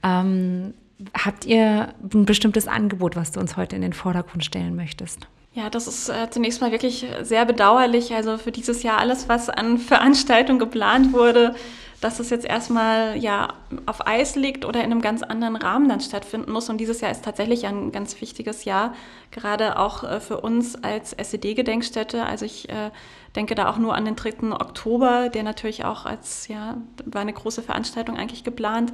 Ähm, 0.02 0.74
habt 1.14 1.46
ihr 1.46 1.94
ein 2.12 2.24
bestimmtes 2.26 2.66
Angebot, 2.66 3.14
was 3.14 3.30
du 3.30 3.38
uns 3.38 3.56
heute 3.56 3.76
in 3.76 3.82
den 3.82 3.92
Vordergrund 3.92 4.44
stellen 4.44 4.74
möchtest? 4.74 5.28
Ja, 5.52 5.68
das 5.68 5.86
ist 5.86 6.08
äh, 6.08 6.30
zunächst 6.30 6.60
mal 6.60 6.72
wirklich 6.72 7.06
sehr 7.22 7.44
bedauerlich. 7.44 8.14
Also 8.14 8.38
für 8.38 8.52
dieses 8.52 8.82
Jahr 8.82 8.98
alles, 8.98 9.28
was 9.28 9.48
an 9.48 9.78
Veranstaltungen 9.78 10.58
geplant 10.58 11.12
wurde, 11.12 11.54
dass 12.00 12.18
es 12.18 12.30
jetzt 12.30 12.46
erstmal 12.46 13.16
ja 13.18 13.54
auf 13.86 14.06
Eis 14.06 14.34
liegt 14.34 14.64
oder 14.64 14.80
in 14.80 14.90
einem 14.90 15.02
ganz 15.02 15.22
anderen 15.22 15.56
Rahmen 15.56 15.88
dann 15.88 16.00
stattfinden 16.00 16.50
muss. 16.50 16.70
Und 16.70 16.78
dieses 16.78 17.00
Jahr 17.00 17.10
ist 17.10 17.24
tatsächlich 17.24 17.66
ein 17.66 17.92
ganz 17.92 18.20
wichtiges 18.20 18.64
Jahr, 18.64 18.94
gerade 19.30 19.78
auch 19.78 20.02
äh, 20.04 20.20
für 20.20 20.40
uns 20.40 20.82
als 20.82 21.12
SED-Gedenkstätte. 21.12 22.24
Also 22.24 22.46
ich 22.46 22.68
äh, 22.70 22.90
denke 23.36 23.54
da 23.54 23.68
auch 23.68 23.76
nur 23.76 23.94
an 23.94 24.06
den 24.06 24.16
3. 24.16 24.52
Oktober, 24.52 25.28
der 25.28 25.42
natürlich 25.42 25.84
auch 25.84 26.06
als, 26.06 26.48
ja, 26.48 26.78
war 27.04 27.20
eine 27.20 27.34
große 27.34 27.62
Veranstaltung 27.62 28.16
eigentlich 28.16 28.44
geplant. 28.44 28.92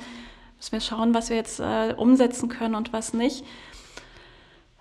Müssen 0.56 0.72
wir 0.72 0.80
schauen, 0.80 1.14
was 1.14 1.30
wir 1.30 1.36
jetzt 1.36 1.60
äh, 1.60 1.94
umsetzen 1.96 2.48
können 2.48 2.75
und 2.75 2.92
was 2.92 3.12
nicht. 3.12 3.44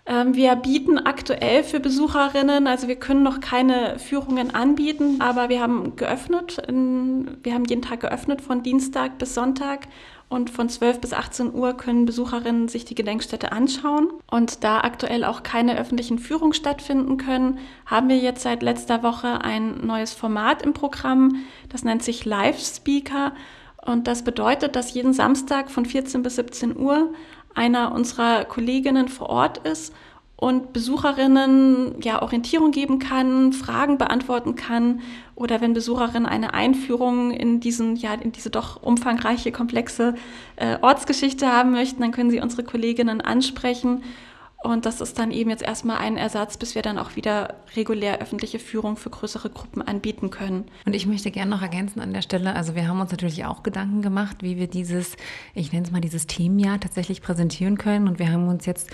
Ähm, 0.08 0.36
wir 0.36 0.56
bieten 0.56 1.00
aktuell 1.00 1.64
für 1.64 1.80
Besucherinnen, 1.80 2.68
also 2.68 2.88
wir 2.88 2.96
können 2.96 3.24
noch 3.24 3.40
keine 3.40 3.98
Führungen 3.98 4.54
anbieten, 4.54 5.20
aber 5.20 5.50
wir 5.50 5.62
haben 5.62 5.96
geöffnet. 5.96 6.62
wir 6.68 7.54
haben 7.54 7.66
jeden 7.66 7.82
Tag 7.82 8.02
geöffnet 8.02 8.42
von 8.42 8.62
Dienstag 8.62 9.18
bis 9.18 9.34
Sonntag 9.34 9.88
und 10.28 10.50
von 10.50 10.70
12 10.70 11.02
bis 11.02 11.14
18 11.14 11.54
Uhr 11.54 11.78
können 11.78 12.06
Besucherinnen 12.06 12.68
sich 12.68 12.86
die 12.86 12.96
Gedenkstätte 12.96 13.52
anschauen. 13.52 14.10
Und 14.30 14.64
da 14.64 14.82
aktuell 14.82 15.24
auch 15.24 15.44
keine 15.44 15.78
öffentlichen 15.78 16.20
Führungen 16.20 16.54
stattfinden 16.54 17.18
können, 17.18 17.60
haben 17.86 18.10
wir 18.10 18.18
jetzt 18.18 18.42
seit 18.42 18.64
letzter 18.64 19.04
Woche 19.04 19.42
ein 19.42 19.86
neues 19.86 20.14
Format 20.14 20.64
im 20.64 20.74
Programm. 20.74 21.46
Das 21.70 21.84
nennt 21.84 22.04
sich 22.04 22.26
Live 22.26 22.60
Speaker. 22.60 23.34
Und 23.86 24.08
das 24.08 24.24
bedeutet, 24.24 24.76
dass 24.76 24.96
jeden 24.96 25.14
Samstag 25.14 25.70
von 25.70 25.86
14 25.86 26.24
bis 26.24 26.38
17 26.38 26.76
Uhr 26.76 27.14
einer 27.56 27.92
unserer 27.94 28.46
Kolleginnen 28.46 29.08
vor 29.08 29.30
Ort 29.30 29.58
ist 29.60 29.94
und 30.38 30.74
Besucherinnen 30.74 32.02
ja 32.02 32.22
Orientierung 32.22 32.72
geben 32.72 33.00
kann, 33.00 33.54
Fragen 33.54 33.98
beantworten 33.98 34.56
kann 34.56 35.02
oder 35.34 35.62
wenn 35.62 35.74
Besucherinnen 35.74 36.26
eine 36.26 36.54
Einführung 36.54 37.32
in 37.32 37.62
diesen 37.62 37.96
ja 37.96 38.14
in 38.14 38.32
diese 38.34 38.50
doch 38.50 38.84
umfangreiche 38.84 39.52
komplexe 39.52 40.16
äh, 40.58 40.78
Ortsgeschichte 40.82 41.52
haben 41.52 41.72
möchten, 41.72 42.02
dann 42.02 42.12
können 42.12 42.32
sie 42.32 42.42
unsere 42.42 42.64
Kolleginnen 42.64 43.22
ansprechen 43.22 44.04
und 44.65 44.86
das 44.86 45.00
ist 45.00 45.19
dann 45.19 45.31
eben 45.31 45.50
jetzt 45.50 45.63
erstmal 45.63 45.98
ein 45.98 46.17
Ersatz, 46.17 46.57
bis 46.57 46.75
wir 46.75 46.81
dann 46.81 46.98
auch 46.98 47.15
wieder 47.15 47.55
regulär 47.75 48.19
öffentliche 48.19 48.60
Führung 48.60 48.98
für 48.98 49.10
größere 49.10 49.50
Gruppen 49.50 49.81
anbieten 49.81 50.31
können. 50.31 50.65
Und 50.86 50.95
ich 50.95 51.05
möchte 51.05 51.31
gerne 51.31 51.51
noch 51.51 51.62
ergänzen 51.62 52.00
an 52.00 52.13
der 52.13 52.22
Stelle, 52.22 52.55
also 52.55 52.75
wir 52.75 52.88
haben 52.88 53.00
uns 53.00 53.12
natürlich 53.12 53.45
auch 53.45 53.63
Gedanken 53.63 54.01
gemacht, 54.01 54.38
wie 54.41 54.57
wir 54.57 54.67
dieses, 54.67 55.15
ich 55.53 55.72
nenne 55.72 55.86
es 55.86 55.91
mal 55.91 56.01
dieses 56.01 56.27
Themenjahr 56.27 56.79
tatsächlich 56.79 57.22
präsentieren 57.22 57.77
können. 57.77 58.07
Und 58.07 58.19
wir 58.19 58.31
haben 58.31 58.48
uns 58.48 58.65
jetzt 58.65 58.89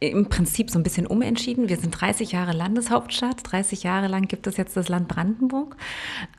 im 0.00 0.28
Prinzip 0.28 0.70
so 0.70 0.78
ein 0.78 0.82
bisschen 0.82 1.06
umentschieden. 1.06 1.68
Wir 1.68 1.76
sind 1.76 1.90
30 1.92 2.32
Jahre 2.32 2.52
Landeshauptstadt, 2.52 3.40
30 3.44 3.84
Jahre 3.84 4.08
lang 4.08 4.26
gibt 4.26 4.46
es 4.46 4.56
jetzt 4.56 4.76
das 4.76 4.88
Land 4.88 5.08
Brandenburg, 5.08 5.76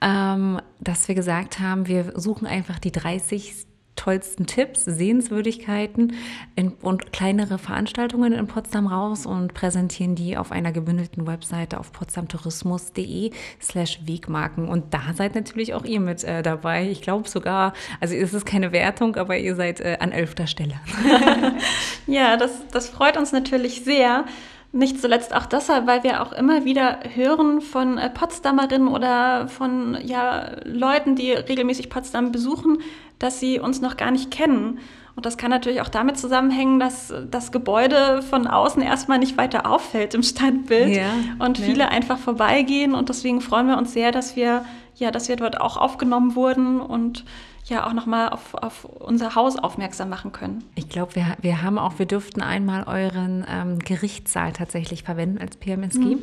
ähm, 0.01 0.59
dass 0.81 1.07
wir 1.07 1.15
gesagt 1.15 1.59
haben, 1.59 1.87
wir 1.87 2.19
suchen 2.19 2.45
einfach 2.45 2.79
die 2.79 2.91
30 2.91 3.67
tollsten 3.95 4.45
Tipps, 4.45 4.85
Sehenswürdigkeiten 4.85 6.13
in, 6.55 6.73
und 6.81 7.11
kleinere 7.11 7.57
Veranstaltungen 7.57 8.33
in 8.33 8.47
Potsdam 8.47 8.87
raus 8.87 9.25
und 9.25 9.53
präsentieren 9.53 10.15
die 10.15 10.37
auf 10.37 10.51
einer 10.51 10.71
gebündelten 10.71 11.27
Webseite 11.27 11.79
auf 11.79 11.91
potsdamtourismus.de 11.91 13.31
slash 13.61 13.99
Wegmarken. 14.05 14.67
Und 14.67 14.93
da 14.93 15.13
seid 15.13 15.35
natürlich 15.35 15.73
auch 15.73 15.85
ihr 15.85 15.99
mit 15.99 16.23
äh, 16.23 16.41
dabei. 16.41 16.89
Ich 16.89 17.01
glaube 17.01 17.29
sogar, 17.29 17.73
also 17.99 18.15
es 18.15 18.33
ist 18.33 18.45
keine 18.45 18.71
Wertung, 18.71 19.15
aber 19.15 19.37
ihr 19.37 19.55
seid 19.55 19.79
äh, 19.79 19.97
an 19.99 20.11
elfter 20.11 20.47
Stelle. 20.47 20.75
ja, 22.07 22.37
das, 22.37 22.67
das 22.71 22.89
freut 22.89 23.17
uns 23.17 23.31
natürlich 23.31 23.83
sehr. 23.83 24.25
Nicht 24.75 24.99
zuletzt 24.99 25.35
auch 25.35 25.45
deshalb, 25.45 25.85
weil 25.85 26.03
wir 26.03 26.23
auch 26.23 26.31
immer 26.31 26.65
wieder 26.65 26.99
hören 27.13 27.61
von 27.61 27.99
äh, 27.99 28.09
Potsdamerinnen 28.09 28.87
oder 28.87 29.47
von 29.47 29.95
ja, 30.03 30.49
Leuten, 30.65 31.15
die 31.15 31.31
regelmäßig 31.31 31.91
Potsdam 31.91 32.31
besuchen, 32.31 32.79
dass 33.19 33.39
sie 33.39 33.59
uns 33.59 33.81
noch 33.81 33.97
gar 33.97 34.09
nicht 34.09 34.31
kennen. 34.31 34.79
Und 35.15 35.27
das 35.27 35.37
kann 35.37 35.51
natürlich 35.51 35.79
auch 35.81 35.89
damit 35.89 36.17
zusammenhängen, 36.17 36.79
dass 36.79 37.13
das 37.29 37.51
Gebäude 37.51 38.23
von 38.23 38.47
außen 38.47 38.81
erstmal 38.81 39.19
nicht 39.19 39.37
weiter 39.37 39.69
auffällt 39.69 40.15
im 40.15 40.23
Stadtbild 40.23 40.95
ja, 40.95 41.13
und 41.37 41.59
ja. 41.59 41.65
viele 41.65 41.89
einfach 41.89 42.17
vorbeigehen. 42.17 42.95
Und 42.95 43.09
deswegen 43.09 43.41
freuen 43.41 43.67
wir 43.67 43.77
uns 43.77 43.93
sehr, 43.93 44.11
dass 44.11 44.35
wir, 44.35 44.65
ja, 44.95 45.11
dass 45.11 45.29
wir 45.29 45.35
dort 45.35 45.61
auch 45.61 45.77
aufgenommen 45.77 46.35
wurden 46.35 46.81
und 46.81 47.25
ja 47.69 47.87
auch 47.87 47.93
nochmal 47.93 48.29
auf, 48.29 48.53
auf 48.55 48.85
unser 48.85 49.35
Haus 49.35 49.57
aufmerksam 49.57 50.09
machen 50.09 50.31
können. 50.31 50.63
Ich 50.75 50.89
glaube, 50.89 51.15
wir, 51.15 51.37
wir 51.41 51.61
haben 51.61 51.77
auch, 51.77 51.99
wir 51.99 52.05
dürften 52.05 52.41
einmal 52.41 52.83
euren 52.83 53.45
ähm, 53.49 53.79
Gerichtssaal 53.79 54.53
tatsächlich 54.53 55.03
verwenden 55.03 55.37
als 55.37 55.57
PMSG. 55.57 55.99
Mhm. 55.99 56.19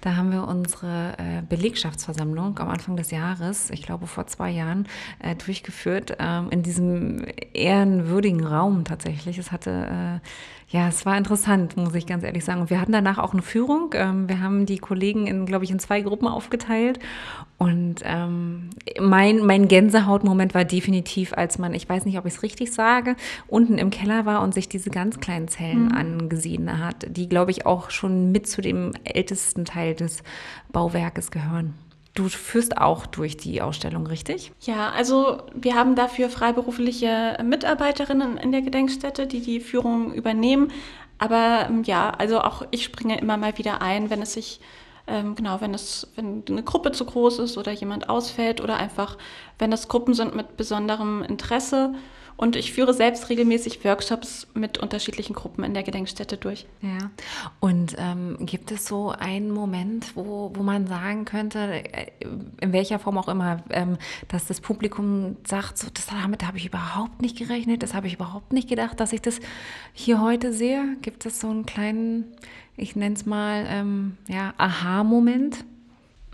Da 0.00 0.16
haben 0.16 0.32
wir 0.32 0.46
unsere 0.46 1.14
äh, 1.18 1.42
Belegschaftsversammlung 1.48 2.58
am 2.58 2.68
Anfang 2.68 2.96
des 2.96 3.10
Jahres, 3.10 3.70
ich 3.70 3.82
glaube 3.82 4.06
vor 4.06 4.26
zwei 4.26 4.50
Jahren, 4.50 4.86
äh, 5.18 5.34
durchgeführt 5.34 6.16
ähm, 6.18 6.50
in 6.50 6.62
diesem 6.62 7.26
ehrenwürdigen 7.52 8.44
Raum 8.44 8.84
tatsächlich. 8.84 9.38
Es 9.38 9.52
hatte 9.52 10.20
äh, 10.22 10.26
ja, 10.70 10.88
es 10.88 11.06
war 11.06 11.16
interessant, 11.16 11.78
muss 11.78 11.94
ich 11.94 12.06
ganz 12.06 12.24
ehrlich 12.24 12.44
sagen. 12.44 12.60
Und 12.60 12.70
wir 12.70 12.78
hatten 12.78 12.92
danach 12.92 13.16
auch 13.16 13.32
eine 13.32 13.40
Führung. 13.40 13.94
Ähm, 13.94 14.28
wir 14.28 14.40
haben 14.40 14.66
die 14.66 14.76
Kollegen 14.76 15.26
in, 15.26 15.46
glaube 15.46 15.64
ich, 15.64 15.70
in 15.70 15.78
zwei 15.78 16.02
Gruppen 16.02 16.28
aufgeteilt. 16.28 16.98
Und 17.58 17.96
ähm, 18.04 18.70
mein, 19.00 19.44
mein 19.44 19.66
Gänsehautmoment 19.66 20.54
war 20.54 20.64
definitiv, 20.64 21.32
als 21.32 21.58
man, 21.58 21.74
ich 21.74 21.88
weiß 21.88 22.04
nicht, 22.04 22.16
ob 22.16 22.24
ich 22.24 22.34
es 22.34 22.42
richtig 22.44 22.72
sage, 22.72 23.16
unten 23.48 23.78
im 23.78 23.90
Keller 23.90 24.26
war 24.26 24.42
und 24.42 24.54
sich 24.54 24.68
diese 24.68 24.90
ganz 24.90 25.18
kleinen 25.18 25.48
Zellen 25.48 25.86
mhm. 25.86 25.92
angesehen 25.92 26.78
hat, 26.78 27.06
die, 27.08 27.28
glaube 27.28 27.50
ich, 27.50 27.66
auch 27.66 27.90
schon 27.90 28.30
mit 28.30 28.46
zu 28.46 28.62
dem 28.62 28.92
ältesten 29.02 29.64
Teil 29.64 29.96
des 29.96 30.22
Bauwerkes 30.70 31.32
gehören. 31.32 31.74
du 32.14 32.28
führst 32.28 32.78
auch 32.78 33.06
durch 33.06 33.36
die 33.36 33.60
Ausstellung, 33.60 34.06
richtig? 34.06 34.52
Ja, 34.60 34.90
also 34.90 35.42
wir 35.54 35.74
haben 35.74 35.96
dafür 35.96 36.28
freiberufliche 36.30 37.38
Mitarbeiterinnen 37.44 38.36
in 38.36 38.52
der 38.52 38.62
Gedenkstätte, 38.62 39.26
die 39.26 39.40
die 39.40 39.60
Führung 39.60 40.12
übernehmen. 40.14 40.70
Aber 41.18 41.66
ähm, 41.68 41.82
ja, 41.82 42.10
also 42.10 42.40
auch 42.40 42.62
ich 42.70 42.84
springe 42.84 43.18
immer 43.18 43.36
mal 43.36 43.58
wieder 43.58 43.82
ein, 43.82 44.10
wenn 44.10 44.22
es 44.22 44.34
sich 44.34 44.60
ähm, 45.08 45.34
genau, 45.34 45.60
wenn 45.60 45.74
es, 45.74 46.06
wenn 46.16 46.44
eine 46.48 46.62
Gruppe 46.62 46.92
zu 46.92 47.04
groß 47.04 47.38
ist 47.40 47.58
oder 47.58 47.72
jemand 47.72 48.08
ausfällt 48.08 48.60
oder 48.60 48.76
einfach, 48.76 49.16
wenn 49.58 49.72
es 49.72 49.88
Gruppen 49.88 50.14
sind 50.14 50.34
mit 50.34 50.56
besonderem 50.56 51.22
Interesse. 51.22 51.94
Und 52.38 52.56
ich 52.56 52.72
führe 52.72 52.94
selbst 52.94 53.28
regelmäßig 53.28 53.84
Workshops 53.84 54.46
mit 54.54 54.78
unterschiedlichen 54.78 55.34
Gruppen 55.34 55.64
in 55.64 55.74
der 55.74 55.82
Gedenkstätte 55.82 56.38
durch. 56.38 56.66
Ja. 56.80 57.10
Und 57.60 57.96
ähm, 57.98 58.38
gibt 58.40 58.70
es 58.70 58.86
so 58.86 59.10
einen 59.10 59.50
Moment, 59.50 60.16
wo, 60.16 60.50
wo 60.54 60.62
man 60.62 60.86
sagen 60.86 61.26
könnte, 61.26 61.58
äh, 61.58 62.06
in 62.60 62.72
welcher 62.72 62.98
Form 62.98 63.18
auch 63.18 63.28
immer, 63.28 63.62
ähm, 63.68 63.98
dass 64.28 64.46
das 64.46 64.62
Publikum 64.62 65.36
sagt, 65.46 65.76
so, 65.76 65.88
das, 65.92 66.06
damit 66.06 66.46
habe 66.46 66.56
ich 66.56 66.66
überhaupt 66.66 67.20
nicht 67.20 67.36
gerechnet, 67.36 67.82
das 67.82 67.92
habe 67.92 68.06
ich 68.06 68.14
überhaupt 68.14 68.54
nicht 68.54 68.68
gedacht, 68.68 69.00
dass 69.00 69.12
ich 69.12 69.20
das 69.20 69.40
hier 69.92 70.22
heute 70.22 70.54
sehe? 70.54 70.96
Gibt 71.02 71.26
es 71.26 71.40
so 71.40 71.50
einen 71.50 71.66
kleinen 71.66 72.32
ich 72.78 72.96
nenne 72.96 73.16
es 73.16 73.26
mal, 73.26 73.66
ähm, 73.68 74.16
ja, 74.28 74.54
Aha-Moment? 74.56 75.64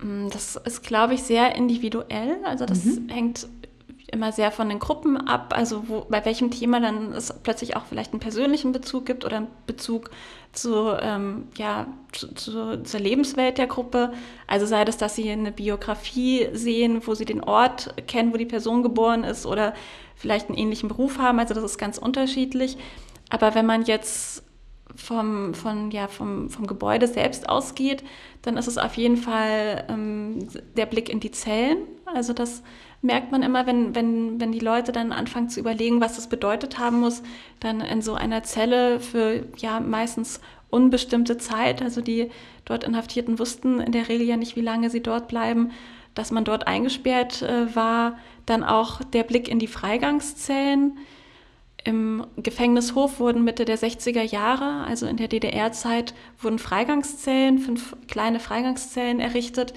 Mm, 0.03 0.29
das 0.29 0.57
ist, 0.57 0.83
glaube 0.83 1.15
ich, 1.15 1.23
sehr 1.23 1.57
individuell. 1.57 2.37
Also 2.45 2.67
das 2.67 2.85
mhm. 2.85 3.09
hängt 3.09 3.49
immer 4.13 4.33
sehr 4.33 4.51
von 4.51 4.69
den 4.69 4.79
Gruppen 4.79 5.17
ab, 5.17 5.55
also 5.57 5.89
wo, 5.89 6.07
bei 6.09 6.25
welchem 6.25 6.51
Thema 6.51 6.81
dann 6.81 7.13
es 7.13 7.33
plötzlich 7.43 7.77
auch 7.77 7.85
vielleicht 7.87 8.13
einen 8.13 8.21
persönlichen 8.21 8.73
Bezug 8.73 9.07
gibt 9.07 9.25
oder 9.25 9.39
einen 9.39 9.49
Bezug 9.67 10.11
zu, 10.53 10.97
ähm, 11.01 11.49
ja, 11.57 11.87
zu, 12.13 12.35
zu, 12.35 12.83
zur 12.83 13.01
Lebenswelt 13.01 13.59
der 13.59 13.67
Gruppe. 13.67 14.13
Also 14.47 14.67
sei 14.67 14.85
das, 14.85 14.99
dass 14.99 15.17
sie 15.17 15.31
eine 15.31 15.53
Biografie 15.53 16.49
sehen, 16.53 17.03
wo 17.07 17.15
sie 17.15 17.25
den 17.25 17.43
Ort 17.43 17.95
kennen, 18.07 18.33
wo 18.33 18.37
die 18.37 18.47
Person 18.47 18.83
geboren 18.83 19.25
ist 19.25 19.47
oder 19.47 19.75
vielleicht 20.15 20.49
einen 20.49 20.59
ähnlichen 20.59 20.89
Beruf 20.89 21.19
haben. 21.19 21.39
Also 21.39 21.55
das 21.55 21.65
ist 21.65 21.79
ganz 21.79 21.99
unterschiedlich. 21.99 22.77
Aber 23.31 23.55
wenn 23.55 23.67
man 23.67 23.85
jetzt 23.85 24.45
vom, 24.95 25.55
von, 25.55 25.91
ja, 25.91 26.09
vom, 26.09 26.51
vom 26.51 26.67
Gebäude 26.67 27.09
selbst 27.09 27.49
ausgeht, 27.49 28.05
dann 28.43 28.57
ist 28.57 28.69
es 28.69 28.79
auf 28.79 28.97
jeden 28.97 29.17
Fall 29.17 29.85
ähm, 29.89 30.47
der 30.77 30.87
Blick 30.87 31.09
in 31.09 31.21
die 31.21 31.31
Zellen. 31.31 31.79
Also 32.05 32.33
das 32.33 32.63
merkt 33.05 33.31
man 33.31 33.43
immer, 33.43 33.67
wenn, 33.67 33.95
wenn, 33.95 34.41
wenn 34.41 34.53
die 34.53 34.59
Leute 34.59 34.91
dann 34.91 35.13
anfangen 35.13 35.49
zu 35.49 35.61
überlegen, 35.61 36.01
was 36.01 36.17
das 36.17 36.29
bedeutet 36.29 36.79
haben 36.79 37.01
muss, 37.01 37.23
dann 37.61 37.81
in 37.81 38.03
so 38.03 38.15
einer 38.15 38.43
Zelle 38.43 38.99
für 38.99 39.45
ja 39.57 39.79
meistens 39.81 40.41
unbestimmte 40.71 41.39
Zeit, 41.39 41.83
also 41.83 42.01
die 42.01 42.31
dort 42.65 42.83
Inhaftierten 42.83 43.39
wussten 43.39 43.81
in 43.81 43.93
der 43.93 44.09
Regel 44.09 44.27
ja 44.27 44.37
nicht, 44.37 44.57
wie 44.57 44.61
lange 44.61 44.91
sie 44.91 45.03
dort 45.03 45.29
bleiben, 45.29 45.71
dass 46.15 46.33
man 46.33 46.45
dort 46.45 46.67
eingesperrt 46.67 47.43
äh, 47.43 47.75
war, 47.77 48.19
dann 48.47 48.65
auch 48.65 49.03
der 49.05 49.23
Blick 49.23 49.49
in 49.49 49.59
die 49.59 49.67
Freigangszellen, 49.67 50.99
im 51.85 52.27
Gefängnishof 52.39 53.21
wurden 53.21 53.45
Mitte 53.45 53.67
der 53.67 53.79
60er 53.79 54.23
Jahre, 54.23 54.85
also 54.87 55.07
in 55.07 55.19
der 55.19 55.29
DDR-Zeit, 55.29 56.15
wurden 56.41 56.59
Freigangszellen, 56.59 57.59
fünf 57.59 57.95
kleine 58.09 58.41
Freigangszellen 58.41 59.21
errichtet. 59.21 59.75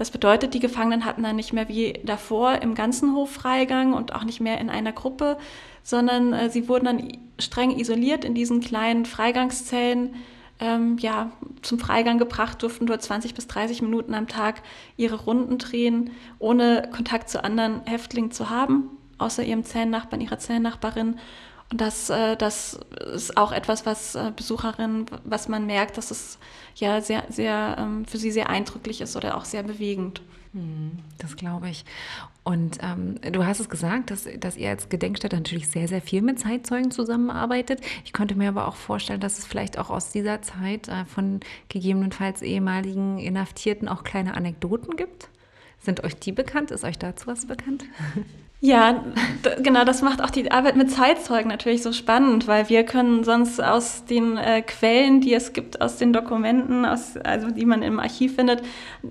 Das 0.00 0.10
bedeutet, 0.10 0.54
die 0.54 0.60
Gefangenen 0.60 1.04
hatten 1.04 1.24
dann 1.24 1.36
nicht 1.36 1.52
mehr 1.52 1.68
wie 1.68 1.92
davor 2.02 2.62
im 2.62 2.74
ganzen 2.74 3.14
Hof 3.14 3.32
Freigang 3.32 3.92
und 3.92 4.14
auch 4.14 4.24
nicht 4.24 4.40
mehr 4.40 4.58
in 4.58 4.70
einer 4.70 4.92
Gruppe, 4.92 5.36
sondern 5.82 6.32
äh, 6.32 6.48
sie 6.48 6.70
wurden 6.70 6.86
dann 6.86 7.18
streng 7.38 7.78
isoliert 7.78 8.24
in 8.24 8.32
diesen 8.32 8.62
kleinen 8.62 9.04
Freigangszellen, 9.04 10.14
ähm, 10.58 10.96
ja, 11.00 11.32
zum 11.60 11.78
Freigang 11.78 12.16
gebracht, 12.16 12.62
durften 12.62 12.86
dort 12.86 13.02
20 13.02 13.34
bis 13.34 13.46
30 13.46 13.82
Minuten 13.82 14.14
am 14.14 14.26
Tag 14.26 14.62
ihre 14.96 15.22
Runden 15.22 15.58
drehen, 15.58 16.12
ohne 16.38 16.88
Kontakt 16.96 17.28
zu 17.28 17.44
anderen 17.44 17.82
Häftlingen 17.84 18.30
zu 18.30 18.48
haben 18.48 18.96
außer 19.20 19.44
ihrem 19.44 19.64
Zellennachbarn, 19.64 20.20
ihrer 20.20 20.38
Zellennachbarin. 20.38 21.18
Das, 21.72 22.10
äh, 22.10 22.36
das 22.36 22.80
ist 23.14 23.36
auch 23.36 23.52
etwas, 23.52 23.86
was 23.86 24.16
äh, 24.16 24.32
Besucherinnen, 24.34 25.06
was 25.24 25.48
man 25.48 25.66
merkt, 25.66 25.98
dass 25.98 26.10
es 26.10 26.38
ja 26.74 27.00
sehr, 27.00 27.24
sehr 27.28 27.76
ähm, 27.78 28.04
für 28.06 28.18
sie 28.18 28.32
sehr 28.32 28.50
eindrücklich 28.50 29.00
ist 29.00 29.16
oder 29.16 29.36
auch 29.36 29.44
sehr 29.44 29.62
bewegend. 29.62 30.20
Hm, 30.52 30.98
das 31.18 31.36
glaube 31.36 31.70
ich. 31.70 31.84
Und 32.42 32.78
ähm, 32.82 33.20
du 33.20 33.46
hast 33.46 33.60
es 33.60 33.68
gesagt, 33.68 34.10
dass, 34.10 34.26
dass 34.40 34.56
ihr 34.56 34.70
als 34.70 34.88
Gedenkstätte 34.88 35.36
natürlich 35.36 35.68
sehr, 35.68 35.86
sehr 35.86 36.02
viel 36.02 36.22
mit 36.22 36.40
Zeitzeugen 36.40 36.90
zusammenarbeitet. 36.90 37.80
Ich 38.04 38.12
könnte 38.12 38.34
mir 38.34 38.48
aber 38.48 38.66
auch 38.66 38.74
vorstellen, 38.74 39.20
dass 39.20 39.38
es 39.38 39.46
vielleicht 39.46 39.78
auch 39.78 39.90
aus 39.90 40.10
dieser 40.10 40.42
Zeit 40.42 40.88
äh, 40.88 41.04
von 41.04 41.38
gegebenenfalls 41.68 42.42
ehemaligen 42.42 43.18
Inhaftierten 43.18 43.88
auch 43.88 44.02
kleine 44.02 44.34
Anekdoten 44.34 44.96
gibt. 44.96 45.28
Sind 45.78 46.02
euch 46.02 46.16
die 46.16 46.32
bekannt? 46.32 46.72
Ist 46.72 46.82
euch 46.82 46.98
dazu 46.98 47.28
was 47.28 47.46
bekannt? 47.46 47.84
Ja, 48.62 49.02
genau, 49.62 49.84
das 49.84 50.02
macht 50.02 50.22
auch 50.22 50.28
die 50.28 50.50
Arbeit 50.52 50.76
mit 50.76 50.90
Zeitzeugen 50.90 51.48
natürlich 51.48 51.82
so 51.82 51.92
spannend, 51.92 52.46
weil 52.46 52.68
wir 52.68 52.84
können 52.84 53.24
sonst 53.24 53.58
aus 53.58 54.04
den 54.04 54.36
äh, 54.36 54.60
Quellen, 54.60 55.22
die 55.22 55.32
es 55.32 55.54
gibt, 55.54 55.80
aus 55.80 55.96
den 55.96 56.12
Dokumenten, 56.12 56.84
aus, 56.84 57.16
also 57.16 57.50
die 57.50 57.64
man 57.64 57.80
im 57.82 57.98
Archiv 57.98 58.34
findet, 58.34 58.60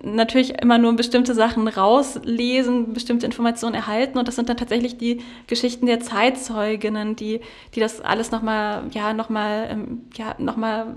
natürlich 0.04 0.62
immer 0.62 0.78
nur 0.78 0.96
bestimmte 0.96 1.34
Sachen 1.34 1.68
rauslesen, 1.68 2.94
bestimmte 2.94 3.26
Informationen 3.26 3.74
erhalten 3.74 4.20
und 4.20 4.28
das 4.28 4.36
sind 4.36 4.50
dann 4.50 4.58
tatsächlich 4.58 5.00
die 5.00 5.24
Geschichten 5.48 5.88
der 5.88 6.00
Zeitzeuginnen, 6.00 7.16
die, 7.16 7.42
die 7.74 7.80
das 7.80 8.02
alles 8.02 8.30
nochmal, 8.30 8.84
ja, 8.92 9.14
nochmal, 9.14 9.68
ähm, 9.72 10.02
ja, 10.14 10.36
nochmal, 10.38 10.94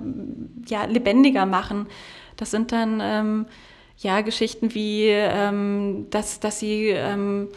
ja, 0.69 0.85
lebendiger 0.85 1.47
machen. 1.47 1.87
Das 2.37 2.51
sind 2.51 2.71
dann, 2.71 3.01
ähm, 3.03 3.47
ja, 3.97 4.21
Geschichten 4.21 4.75
wie, 4.75 5.07
ähm, 5.09 6.09
dass, 6.11 6.39
dass 6.39 6.59
sie, 6.61 6.89
ähm, 6.89 7.49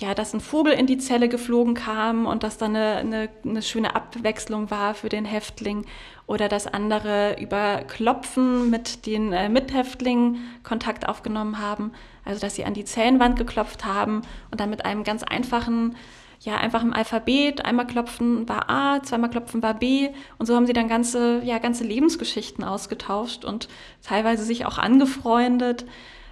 ja, 0.00 0.14
dass 0.14 0.32
ein 0.32 0.40
Vogel 0.40 0.72
in 0.72 0.86
die 0.86 0.96
Zelle 0.96 1.28
geflogen 1.28 1.74
kam 1.74 2.24
und 2.24 2.42
dass 2.42 2.56
dann 2.56 2.74
eine, 2.74 2.96
eine, 2.96 3.28
eine, 3.44 3.60
schöne 3.60 3.94
Abwechslung 3.94 4.70
war 4.70 4.94
für 4.94 5.10
den 5.10 5.26
Häftling 5.26 5.84
oder 6.26 6.48
dass 6.48 6.66
andere 6.66 7.36
über 7.38 7.82
Klopfen 7.86 8.70
mit 8.70 9.04
den 9.04 9.32
äh, 9.32 9.50
Mithäftlingen 9.50 10.38
Kontakt 10.62 11.06
aufgenommen 11.06 11.58
haben, 11.58 11.92
also 12.24 12.40
dass 12.40 12.54
sie 12.54 12.64
an 12.64 12.72
die 12.72 12.86
Zellenwand 12.86 13.36
geklopft 13.36 13.84
haben 13.84 14.22
und 14.50 14.58
dann 14.58 14.70
mit 14.70 14.86
einem 14.86 15.04
ganz 15.04 15.22
einfachen, 15.22 15.96
ja, 16.40 16.56
einfachen 16.56 16.94
Alphabet, 16.94 17.66
einmal 17.66 17.86
klopfen 17.86 18.48
war 18.48 18.70
A, 18.70 19.02
zweimal 19.02 19.28
klopfen 19.28 19.62
war 19.62 19.74
B. 19.74 20.08
Und 20.38 20.46
so 20.46 20.56
haben 20.56 20.66
sie 20.66 20.72
dann 20.72 20.88
ganze, 20.88 21.42
ja, 21.44 21.58
ganze 21.58 21.84
Lebensgeschichten 21.84 22.64
ausgetauscht 22.64 23.44
und 23.44 23.68
teilweise 24.02 24.44
sich 24.44 24.64
auch 24.64 24.78
angefreundet 24.78 25.84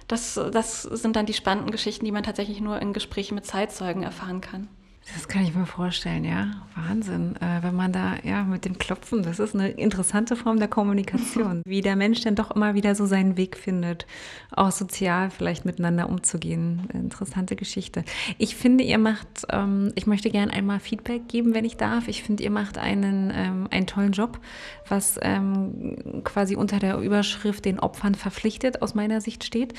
das, 0.09 0.33
das 0.51 0.81
sind 0.81 1.15
dann 1.15 1.27
die 1.27 1.33
spannenden 1.33 1.71
Geschichten, 1.71 2.03
die 2.03 2.11
man 2.11 2.23
tatsächlich 2.23 2.59
nur 2.59 2.81
in 2.81 2.93
Gesprächen 2.93 3.35
mit 3.35 3.45
Zeitzeugen 3.45 4.03
erfahren 4.03 4.41
kann. 4.41 4.67
Das 5.15 5.27
kann 5.27 5.43
ich 5.43 5.55
mir 5.55 5.65
vorstellen, 5.65 6.23
ja. 6.23 6.51
Wahnsinn. 6.87 7.35
Äh, 7.37 7.63
wenn 7.63 7.75
man 7.75 7.91
da, 7.91 8.15
ja, 8.23 8.43
mit 8.43 8.65
dem 8.65 8.77
Klopfen, 8.77 9.23
das 9.23 9.39
ist 9.39 9.55
eine 9.55 9.69
interessante 9.69 10.35
Form 10.35 10.59
der 10.59 10.67
Kommunikation. 10.67 11.61
Wie 11.65 11.81
der 11.81 11.95
Mensch 11.95 12.21
dann 12.21 12.35
doch 12.35 12.51
immer 12.51 12.73
wieder 12.73 12.95
so 12.95 13.05
seinen 13.05 13.37
Weg 13.37 13.57
findet, 13.57 14.05
auch 14.51 14.71
sozial 14.71 15.29
vielleicht 15.29 15.65
miteinander 15.65 16.09
umzugehen. 16.09 16.87
Interessante 16.93 17.55
Geschichte. 17.55 18.03
Ich 18.37 18.55
finde, 18.55 18.83
ihr 18.83 18.97
macht, 18.97 19.27
ähm, 19.49 19.91
ich 19.95 20.07
möchte 20.07 20.29
gerne 20.29 20.53
einmal 20.53 20.79
Feedback 20.79 21.27
geben, 21.27 21.53
wenn 21.53 21.65
ich 21.65 21.77
darf. 21.77 22.07
Ich 22.07 22.23
finde, 22.23 22.43
ihr 22.43 22.51
macht 22.51 22.77
einen, 22.77 23.31
ähm, 23.33 23.67
einen 23.71 23.87
tollen 23.87 24.11
Job, 24.11 24.39
was 24.87 25.19
ähm, 25.21 26.21
quasi 26.23 26.55
unter 26.55 26.79
der 26.79 26.97
Überschrift 26.97 27.65
den 27.65 27.79
Opfern 27.79 28.15
verpflichtet 28.15 28.81
aus 28.81 28.95
meiner 28.95 29.21
Sicht 29.21 29.43
steht. 29.43 29.73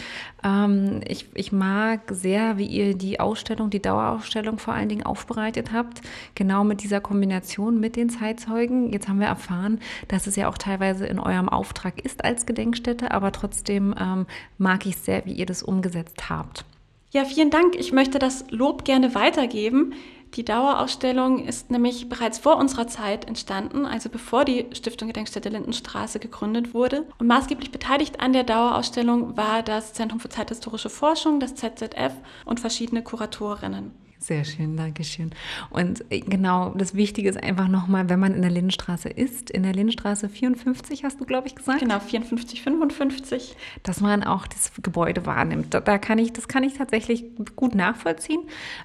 Ähm, 0.45 1.01
ich, 1.07 1.27
ich 1.35 1.53
mag 1.53 2.01
sehr, 2.11 2.59
wie 2.59 2.67
ihr 2.67 2.95
die 2.95 3.21
Ausstellung, 3.21 3.71
die 3.71 3.83
Dauerausstellung 3.83 4.59
vor 4.59 4.75
allen 4.75 4.89
Dingen 4.89 5.05
auf 5.05 5.20
aufbereitet 5.21 5.73
habt, 5.73 6.01
genau 6.35 6.65
mit 6.65 6.83
dieser 6.83 7.01
Kombination 7.01 7.79
mit 7.79 7.97
den 7.97 8.09
Zeitzeugen. 8.09 8.93
Jetzt 8.93 9.09
haben 9.09 9.21
wir 9.21 9.27
erfahren, 9.27 9.81
dass 10.09 10.27
es 10.27 10.37
ja 10.37 10.49
auch 10.49 10.57
teilweise 10.57 11.07
in 11.07 11.19
eurem 11.19 11.49
Auftrag 11.49 12.01
ist 12.05 12.25
als 12.25 12.47
Gedenkstätte, 12.47 13.11
aber 13.11 13.33
trotzdem 13.33 13.95
ähm, 14.01 14.27
mag 14.59 14.87
ich 14.87 14.97
sehr, 14.97 15.27
wie 15.27 15.33
ihr 15.33 15.47
das 15.47 15.63
umgesetzt 15.63 16.31
habt. 16.31 16.65
Ja, 17.13 17.25
vielen 17.25 17.51
Dank. 17.51 17.75
Ich 17.77 17.93
möchte 17.93 18.19
das 18.19 18.45
Lob 18.51 18.85
gerne 18.85 19.15
weitergeben. 19.15 19.95
Die 20.35 20.45
Dauerausstellung 20.45 21.45
ist 21.45 21.73
nämlich 21.73 22.09
bereits 22.09 22.39
vor 22.39 22.57
unserer 22.57 22.87
Zeit 22.87 23.25
entstanden, 23.27 23.85
also 23.85 24.09
bevor 24.09 24.45
die 24.45 24.67
Stiftung 24.73 25.09
Gedenkstätte 25.09 25.49
Lindenstraße 25.49 26.21
gegründet 26.21 26.73
wurde. 26.73 27.05
Und 27.19 27.27
maßgeblich 27.27 27.73
beteiligt 27.73 28.21
an 28.21 28.33
der 28.33 28.45
Dauerausstellung 28.45 29.37
war 29.37 29.65
das 29.65 29.93
Zentrum 29.93 30.21
für 30.21 30.29
zeithistorische 30.29 30.89
Forschung, 30.89 31.41
das 31.41 31.57
ZZF 31.57 32.13
und 32.45 32.61
verschiedene 32.61 33.03
Kuratorinnen. 33.03 33.91
Sehr 34.23 34.45
schön, 34.45 34.77
danke 34.77 35.03
schön. 35.03 35.31
Und 35.71 36.05
äh, 36.11 36.21
genau, 36.21 36.75
das 36.77 36.95
Wichtige 36.95 37.31
ist 37.31 37.43
einfach 37.43 37.69
nochmal, 37.69 38.11
wenn 38.11 38.21
man 38.21 38.35
in 38.35 38.43
der 38.43 38.51
Lindenstraße 38.51 39.09
ist, 39.09 39.49
in 39.51 39.63
der 39.63 39.73
Lindenstraße 39.73 40.29
54 40.29 41.05
hast 41.05 41.21
du, 41.21 41.25
glaube 41.25 41.49
ich, 41.49 41.55
gesagt? 41.55 41.81
Genau, 41.81 41.99
54, 41.99 42.61
55. 42.61 43.57
Dass 43.83 44.03
man 44.03 44.23
auch 44.23 44.47
das 44.47 44.73
Gebäude 44.83 45.25
wahrnimmt. 45.25 45.73
Da, 45.73 45.97
kann 45.97 46.19
ich, 46.19 46.35
das 46.35 46.49
kann 46.49 46.65
ich 46.65 46.75
tatsächlich 46.75 47.25
gut 47.57 47.75
nachvollziehen. 47.75 48.43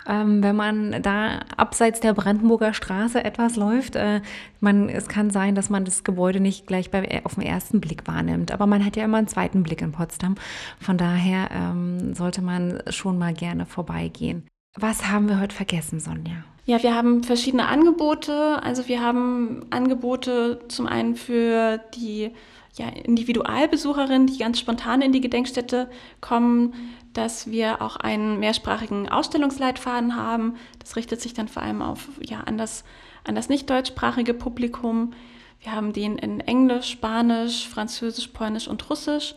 Ähm, 0.08 0.42
wenn 0.42 0.56
man 0.56 1.02
da 1.02 1.42
abseits 1.58 2.00
der 2.00 2.14
Brandenburger 2.14 2.74
Straße 2.74 3.22
etwas 3.22 3.58
läuft, 3.58 3.98
äh, 3.98 4.22
man, 4.62 4.88
es 4.88 5.10
kann 5.10 5.32
sein, 5.32 5.54
dass 5.54 5.70
man 5.70 5.84
das 5.84 6.06
Gebäude 6.06 6.40
nicht 6.40 6.66
gleich 6.66 6.92
bei, 6.92 7.26
auf 7.26 7.36
den 7.36 7.44
ersten 7.44 7.82
Blick 7.82 8.08
wahrnimmt. 8.08 8.54
Aber 8.54 8.68
man 8.68 8.86
hat 8.86 8.96
ja 8.96 9.04
immer 9.04 9.18
einen 9.18 9.28
zweiten 9.28 9.64
Blick 9.64 9.82
in 9.82 9.92
Potsdam. 9.92 10.36
Von 10.80 10.98
daher 10.98 11.50
ähm, 11.52 12.14
sollte 12.14 12.42
man 12.42 12.82
schon 12.90 13.18
mal 13.18 13.34
gerne 13.34 13.66
vorbeigehen. 13.66 14.48
Was 14.78 15.10
haben 15.10 15.30
wir 15.30 15.40
heute 15.40 15.56
vergessen, 15.56 16.00
Sonja? 16.00 16.44
Ja, 16.66 16.82
wir 16.84 16.96
haben 16.96 17.24
verschiedene 17.24 17.68
Angebote. 17.68 18.62
Also 18.62 18.88
wir 18.88 19.02
haben 19.02 19.66
Angebote 19.70 20.60
zum 20.68 20.88
einen 20.88 21.16
für 21.16 21.78
die 21.96 22.32
ja, 22.76 22.90
Individualbesucherinnen, 22.90 24.28
die 24.28 24.38
ganz 24.38 24.60
spontan 24.60 25.02
in 25.02 25.14
die 25.14 25.22
Gedenkstätte 25.22 25.90
kommen, 26.20 26.74
dass 27.14 27.50
wir 27.50 27.82
auch 27.82 27.96
einen 27.96 28.40
mehrsprachigen 28.40 29.08
Ausstellungsleitfaden 29.08 30.16
haben. 30.16 30.56
Das 30.80 30.98
richtet 30.98 31.22
sich 31.22 31.34
dann 31.34 31.48
vor 31.48 31.64
allem 31.64 31.82
auf, 31.82 32.10
ja, 32.22 32.42
an 32.42 32.58
das, 32.58 32.84
an 33.24 33.36
das 33.36 33.48
nicht 33.48 33.70
deutschsprachige 33.70 34.34
Publikum. 34.34 35.14
Wir 35.62 35.72
haben 35.72 35.94
den 35.94 36.18
in 36.18 36.42
Englisch, 36.42 36.90
Spanisch, 36.90 37.70
Französisch, 37.70 38.28
Polnisch 38.28 38.68
und 38.68 38.90
Russisch. 38.90 39.36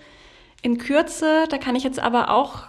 In 0.62 0.79
Kürze, 0.79 1.44
da 1.48 1.59
kann 1.59 1.77
ich 1.77 1.85
jetzt 1.85 2.01
aber 2.01 2.31
auch 2.31 2.64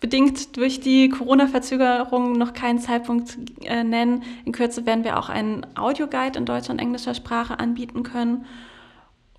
bedingt 0.00 0.56
durch 0.56 0.80
die 0.80 1.10
Corona-Verzögerung 1.10 2.32
noch 2.32 2.54
keinen 2.54 2.78
Zeitpunkt 2.78 3.36
äh, 3.64 3.84
nennen. 3.84 4.22
In 4.44 4.52
Kürze 4.52 4.86
werden 4.86 5.04
wir 5.04 5.18
auch 5.18 5.28
einen 5.28 5.66
Audioguide 5.76 6.38
in 6.38 6.46
deutscher 6.46 6.72
und 6.72 6.78
englischer 6.78 7.14
Sprache 7.14 7.58
anbieten 7.58 8.02
können. 8.02 8.46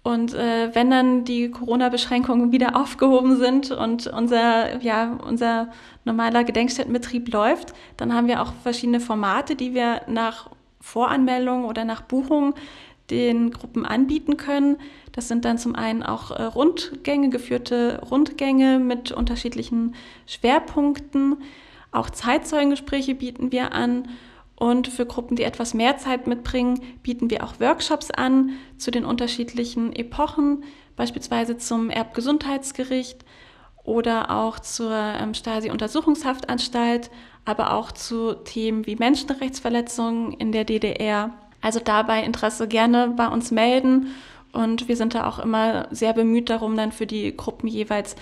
Und 0.04 0.34
äh, 0.34 0.74
wenn 0.74 0.90
dann 0.90 1.26
die 1.26 1.52
Corona-Beschränkungen 1.52 2.52
wieder 2.52 2.76
aufgehoben 2.80 3.38
sind 3.38 3.72
und 3.72 4.08
unser, 4.08 4.82
ja, 4.82 5.20
unser 5.28 5.70
normaler 6.06 6.44
Gedenkstättenbetrieb 6.44 7.32
läuft, 7.34 7.74
dann 7.98 8.14
haben 8.14 8.28
wir 8.28 8.42
auch 8.42 8.54
verschiedene 8.64 9.00
Formate, 9.00 9.56
die 9.56 9.74
wir 9.74 10.02
nach 10.08 10.50
Voranmeldung 10.80 11.66
oder 11.66 11.86
nach 11.86 12.02
Buchung 12.02 12.54
den 13.12 13.52
Gruppen 13.52 13.86
anbieten 13.86 14.38
können. 14.38 14.78
Das 15.12 15.28
sind 15.28 15.46
dann 15.46 15.58
zum 15.58 15.76
einen 15.76 16.04
auch 16.04 16.32
äh, 16.32 16.44
Rundgänge, 16.44 17.30
geführte 17.30 18.02
Rundgänge 18.10 18.80
mit 18.80 19.12
unterschiedlichen 19.12 19.96
Schwerpunkten. 20.26 21.38
Auch 21.92 22.10
Zeitzeugengespräche 22.10 23.16
bieten 23.16 23.52
wir 23.52 23.74
an. 23.74 24.08
Und 24.56 24.88
für 24.88 25.08
Gruppen, 25.08 25.36
die 25.36 25.44
etwas 25.44 25.74
mehr 25.74 25.98
Zeit 25.98 26.28
mitbringen, 26.28 26.80
bieten 27.02 27.30
wir 27.30 27.44
auch 27.44 27.60
Workshops 27.60 28.12
an 28.12 28.52
zu 28.78 28.92
den 28.92 29.06
unterschiedlichen 29.06 29.92
Epochen, 29.92 30.64
beispielsweise 30.96 31.58
zum 31.58 31.90
Erbgesundheitsgericht 31.90 33.26
oder 33.84 34.30
auch 34.30 34.60
zur 34.60 34.94
ähm, 34.94 35.34
Stasi-Untersuchungshaftanstalt, 35.34 37.10
aber 37.44 37.74
auch 37.74 37.92
zu 37.92 38.34
Themen 38.34 38.86
wie 38.86 38.96
Menschenrechtsverletzungen 38.96 40.34
in 40.34 40.52
der 40.52 40.64
DDR. 40.64 41.34
Also 41.60 41.80
dabei 41.80 42.24
Interesse 42.24 42.68
gerne 42.68 43.14
bei 43.18 43.28
uns 43.28 43.50
melden 43.50 44.12
und 44.54 44.88
wir 44.88 44.96
sind 44.96 45.16
da 45.16 45.28
auch 45.28 45.40
immer 45.40 45.88
sehr 45.92 46.14
bemüht 46.14 46.50
darum, 46.50 46.78
dann 46.78 46.92
für 46.92 47.08
die 47.08 47.36
Gruppen 47.36 47.68
jeweils 47.68 48.16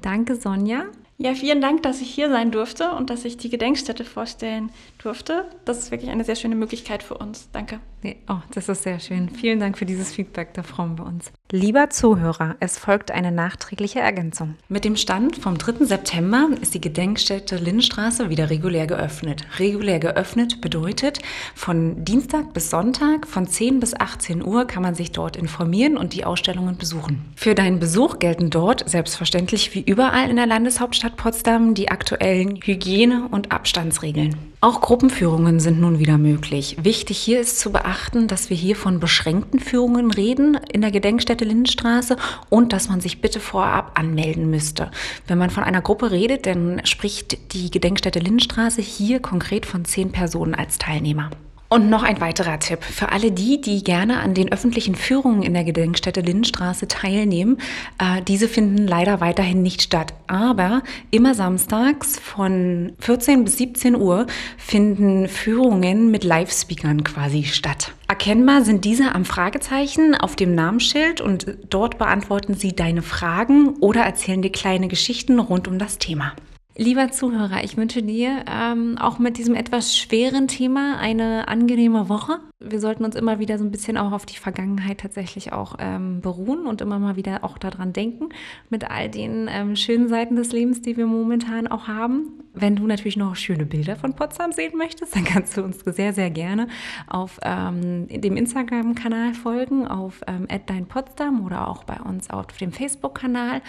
Danke, 0.00 0.36
Sonja. 0.36 0.84
Ja, 1.22 1.34
vielen 1.34 1.60
Dank, 1.60 1.82
dass 1.82 2.00
ich 2.00 2.08
hier 2.08 2.30
sein 2.30 2.50
durfte 2.50 2.92
und 2.92 3.10
dass 3.10 3.26
ich 3.26 3.36
die 3.36 3.50
Gedenkstätte 3.50 4.06
vorstellen 4.06 4.72
durfte. 4.96 5.44
Das 5.66 5.76
ist 5.76 5.90
wirklich 5.90 6.08
eine 6.08 6.24
sehr 6.24 6.34
schöne 6.34 6.54
Möglichkeit 6.54 7.02
für 7.02 7.18
uns. 7.18 7.50
Danke. 7.52 7.78
Oh, 8.26 8.38
das 8.54 8.70
ist 8.70 8.84
sehr 8.84 8.98
schön. 9.00 9.28
Vielen 9.28 9.60
Dank 9.60 9.76
für 9.76 9.84
dieses 9.84 10.12
Feedback, 10.12 10.54
da 10.54 10.62
freuen 10.62 10.96
wir 10.96 11.04
uns. 11.04 11.30
Lieber 11.52 11.90
Zuhörer, 11.90 12.54
es 12.60 12.78
folgt 12.78 13.10
eine 13.10 13.32
nachträgliche 13.32 13.98
Ergänzung. 13.98 14.54
Mit 14.68 14.84
dem 14.84 14.94
Stand 14.94 15.36
vom 15.36 15.58
3. 15.58 15.84
September 15.84 16.48
ist 16.60 16.74
die 16.74 16.80
Gedenkstätte 16.80 17.56
Lindenstraße 17.56 18.30
wieder 18.30 18.50
regulär 18.50 18.86
geöffnet. 18.86 19.44
Regulär 19.58 19.98
geöffnet 19.98 20.60
bedeutet, 20.60 21.18
von 21.56 22.04
Dienstag 22.04 22.54
bis 22.54 22.70
Sonntag 22.70 23.26
von 23.26 23.48
10 23.48 23.80
bis 23.80 23.98
18 23.98 24.44
Uhr 24.46 24.64
kann 24.64 24.84
man 24.84 24.94
sich 24.94 25.10
dort 25.10 25.36
informieren 25.36 25.96
und 25.96 26.14
die 26.14 26.24
Ausstellungen 26.24 26.76
besuchen. 26.76 27.24
Für 27.34 27.56
deinen 27.56 27.80
Besuch 27.80 28.20
gelten 28.20 28.50
dort 28.50 28.88
selbstverständlich 28.88 29.74
wie 29.74 29.82
überall 29.82 30.30
in 30.30 30.36
der 30.36 30.46
Landeshauptstadt 30.46 31.16
Potsdam 31.16 31.74
die 31.74 31.90
aktuellen 31.90 32.60
Hygiene- 32.62 33.26
und 33.28 33.50
Abstandsregeln. 33.50 34.36
Auch 34.62 34.82
Gruppenführungen 34.82 35.58
sind 35.58 35.80
nun 35.80 36.00
wieder 36.00 36.18
möglich. 36.18 36.76
Wichtig 36.82 37.16
hier 37.16 37.40
ist 37.40 37.58
zu 37.58 37.72
beachten, 37.72 38.28
dass 38.28 38.50
wir 38.50 38.56
hier 38.58 38.76
von 38.76 39.00
beschränkten 39.00 39.58
Führungen 39.58 40.10
reden 40.10 40.58
in 40.70 40.82
der 40.82 40.90
Gedenkstätte 40.90 41.46
Lindenstraße 41.46 42.16
und 42.50 42.74
dass 42.74 42.90
man 42.90 43.00
sich 43.00 43.22
bitte 43.22 43.40
vorab 43.40 43.98
anmelden 43.98 44.50
müsste. 44.50 44.90
Wenn 45.26 45.38
man 45.38 45.48
von 45.48 45.64
einer 45.64 45.80
Gruppe 45.80 46.10
redet, 46.10 46.44
dann 46.44 46.82
spricht 46.84 47.54
die 47.54 47.70
Gedenkstätte 47.70 48.18
Lindenstraße 48.18 48.82
hier 48.82 49.20
konkret 49.20 49.64
von 49.64 49.86
zehn 49.86 50.12
Personen 50.12 50.54
als 50.54 50.76
Teilnehmer. 50.76 51.30
Und 51.72 51.88
noch 51.88 52.02
ein 52.02 52.20
weiterer 52.20 52.58
Tipp 52.58 52.82
für 52.82 53.12
alle 53.12 53.30
die, 53.30 53.60
die 53.60 53.84
gerne 53.84 54.18
an 54.18 54.34
den 54.34 54.50
öffentlichen 54.50 54.96
Führungen 54.96 55.44
in 55.44 55.54
der 55.54 55.62
Gedenkstätte 55.62 56.20
Lindenstraße 56.20 56.88
teilnehmen. 56.88 57.58
Äh, 57.96 58.22
diese 58.22 58.48
finden 58.48 58.88
leider 58.88 59.20
weiterhin 59.20 59.62
nicht 59.62 59.80
statt. 59.80 60.12
Aber 60.26 60.82
immer 61.12 61.32
samstags 61.36 62.18
von 62.18 62.94
14 62.98 63.44
bis 63.44 63.58
17 63.58 63.94
Uhr 63.94 64.26
finden 64.58 65.28
Führungen 65.28 66.10
mit 66.10 66.24
Live-Speakern 66.24 67.04
quasi 67.04 67.44
statt. 67.44 67.92
Erkennbar 68.08 68.62
sind 68.62 68.84
diese 68.84 69.14
am 69.14 69.24
Fragezeichen 69.24 70.16
auf 70.16 70.34
dem 70.34 70.56
Namensschild 70.56 71.20
und 71.20 71.56
dort 71.70 71.98
beantworten 71.98 72.54
sie 72.54 72.74
deine 72.74 73.02
Fragen 73.02 73.76
oder 73.78 74.00
erzählen 74.02 74.42
dir 74.42 74.50
kleine 74.50 74.88
Geschichten 74.88 75.38
rund 75.38 75.68
um 75.68 75.78
das 75.78 75.98
Thema. 75.98 76.32
Lieber 76.82 77.10
Zuhörer, 77.10 77.62
ich 77.62 77.76
wünsche 77.76 78.02
dir 78.02 78.42
ähm, 78.50 78.96
auch 78.96 79.18
mit 79.18 79.36
diesem 79.36 79.54
etwas 79.54 79.94
schweren 79.94 80.48
Thema 80.48 80.96
eine 80.98 81.46
angenehme 81.46 82.08
Woche. 82.08 82.38
Wir 82.58 82.80
sollten 82.80 83.04
uns 83.04 83.16
immer 83.16 83.38
wieder 83.38 83.58
so 83.58 83.64
ein 83.64 83.70
bisschen 83.70 83.98
auch 83.98 84.12
auf 84.12 84.24
die 84.24 84.38
Vergangenheit 84.38 85.00
tatsächlich 85.00 85.52
auch 85.52 85.76
ähm, 85.78 86.22
beruhen 86.22 86.64
und 86.64 86.80
immer 86.80 86.98
mal 86.98 87.16
wieder 87.16 87.44
auch 87.44 87.58
daran 87.58 87.92
denken, 87.92 88.30
mit 88.70 88.90
all 88.90 89.10
den 89.10 89.46
ähm, 89.52 89.76
schönen 89.76 90.08
Seiten 90.08 90.36
des 90.36 90.52
Lebens, 90.52 90.80
die 90.80 90.96
wir 90.96 91.06
momentan 91.06 91.66
auch 91.66 91.86
haben. 91.86 92.40
Wenn 92.54 92.76
du 92.76 92.86
natürlich 92.86 93.18
noch 93.18 93.36
schöne 93.36 93.66
Bilder 93.66 93.96
von 93.96 94.14
Potsdam 94.16 94.50
sehen 94.50 94.76
möchtest, 94.78 95.14
dann 95.14 95.24
kannst 95.24 95.58
du 95.58 95.62
uns 95.62 95.80
sehr, 95.84 96.14
sehr 96.14 96.30
gerne 96.30 96.66
auf 97.06 97.38
ähm, 97.42 98.08
dem 98.08 98.38
Instagram-Kanal 98.38 99.34
folgen, 99.34 99.86
auf 99.86 100.22
ähm, 100.26 100.48
@deinpotsdam 100.66 101.44
oder 101.44 101.68
auch 101.68 101.84
bei 101.84 102.00
uns 102.00 102.30
auf 102.30 102.46
dem 102.46 102.72
Facebook-Kanal 102.72 103.60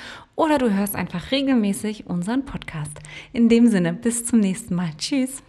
oder 0.42 0.58
du 0.58 0.74
hörst 0.74 0.96
einfach 0.96 1.30
regelmäßig 1.30 2.08
unseren 2.08 2.46
Podcast. 2.46 2.98
In 3.32 3.48
dem 3.48 3.68
Sinne, 3.68 3.94
bis 3.94 4.26
zum 4.26 4.40
nächsten 4.40 4.74
Mal. 4.74 4.90
Tschüss. 4.98 5.44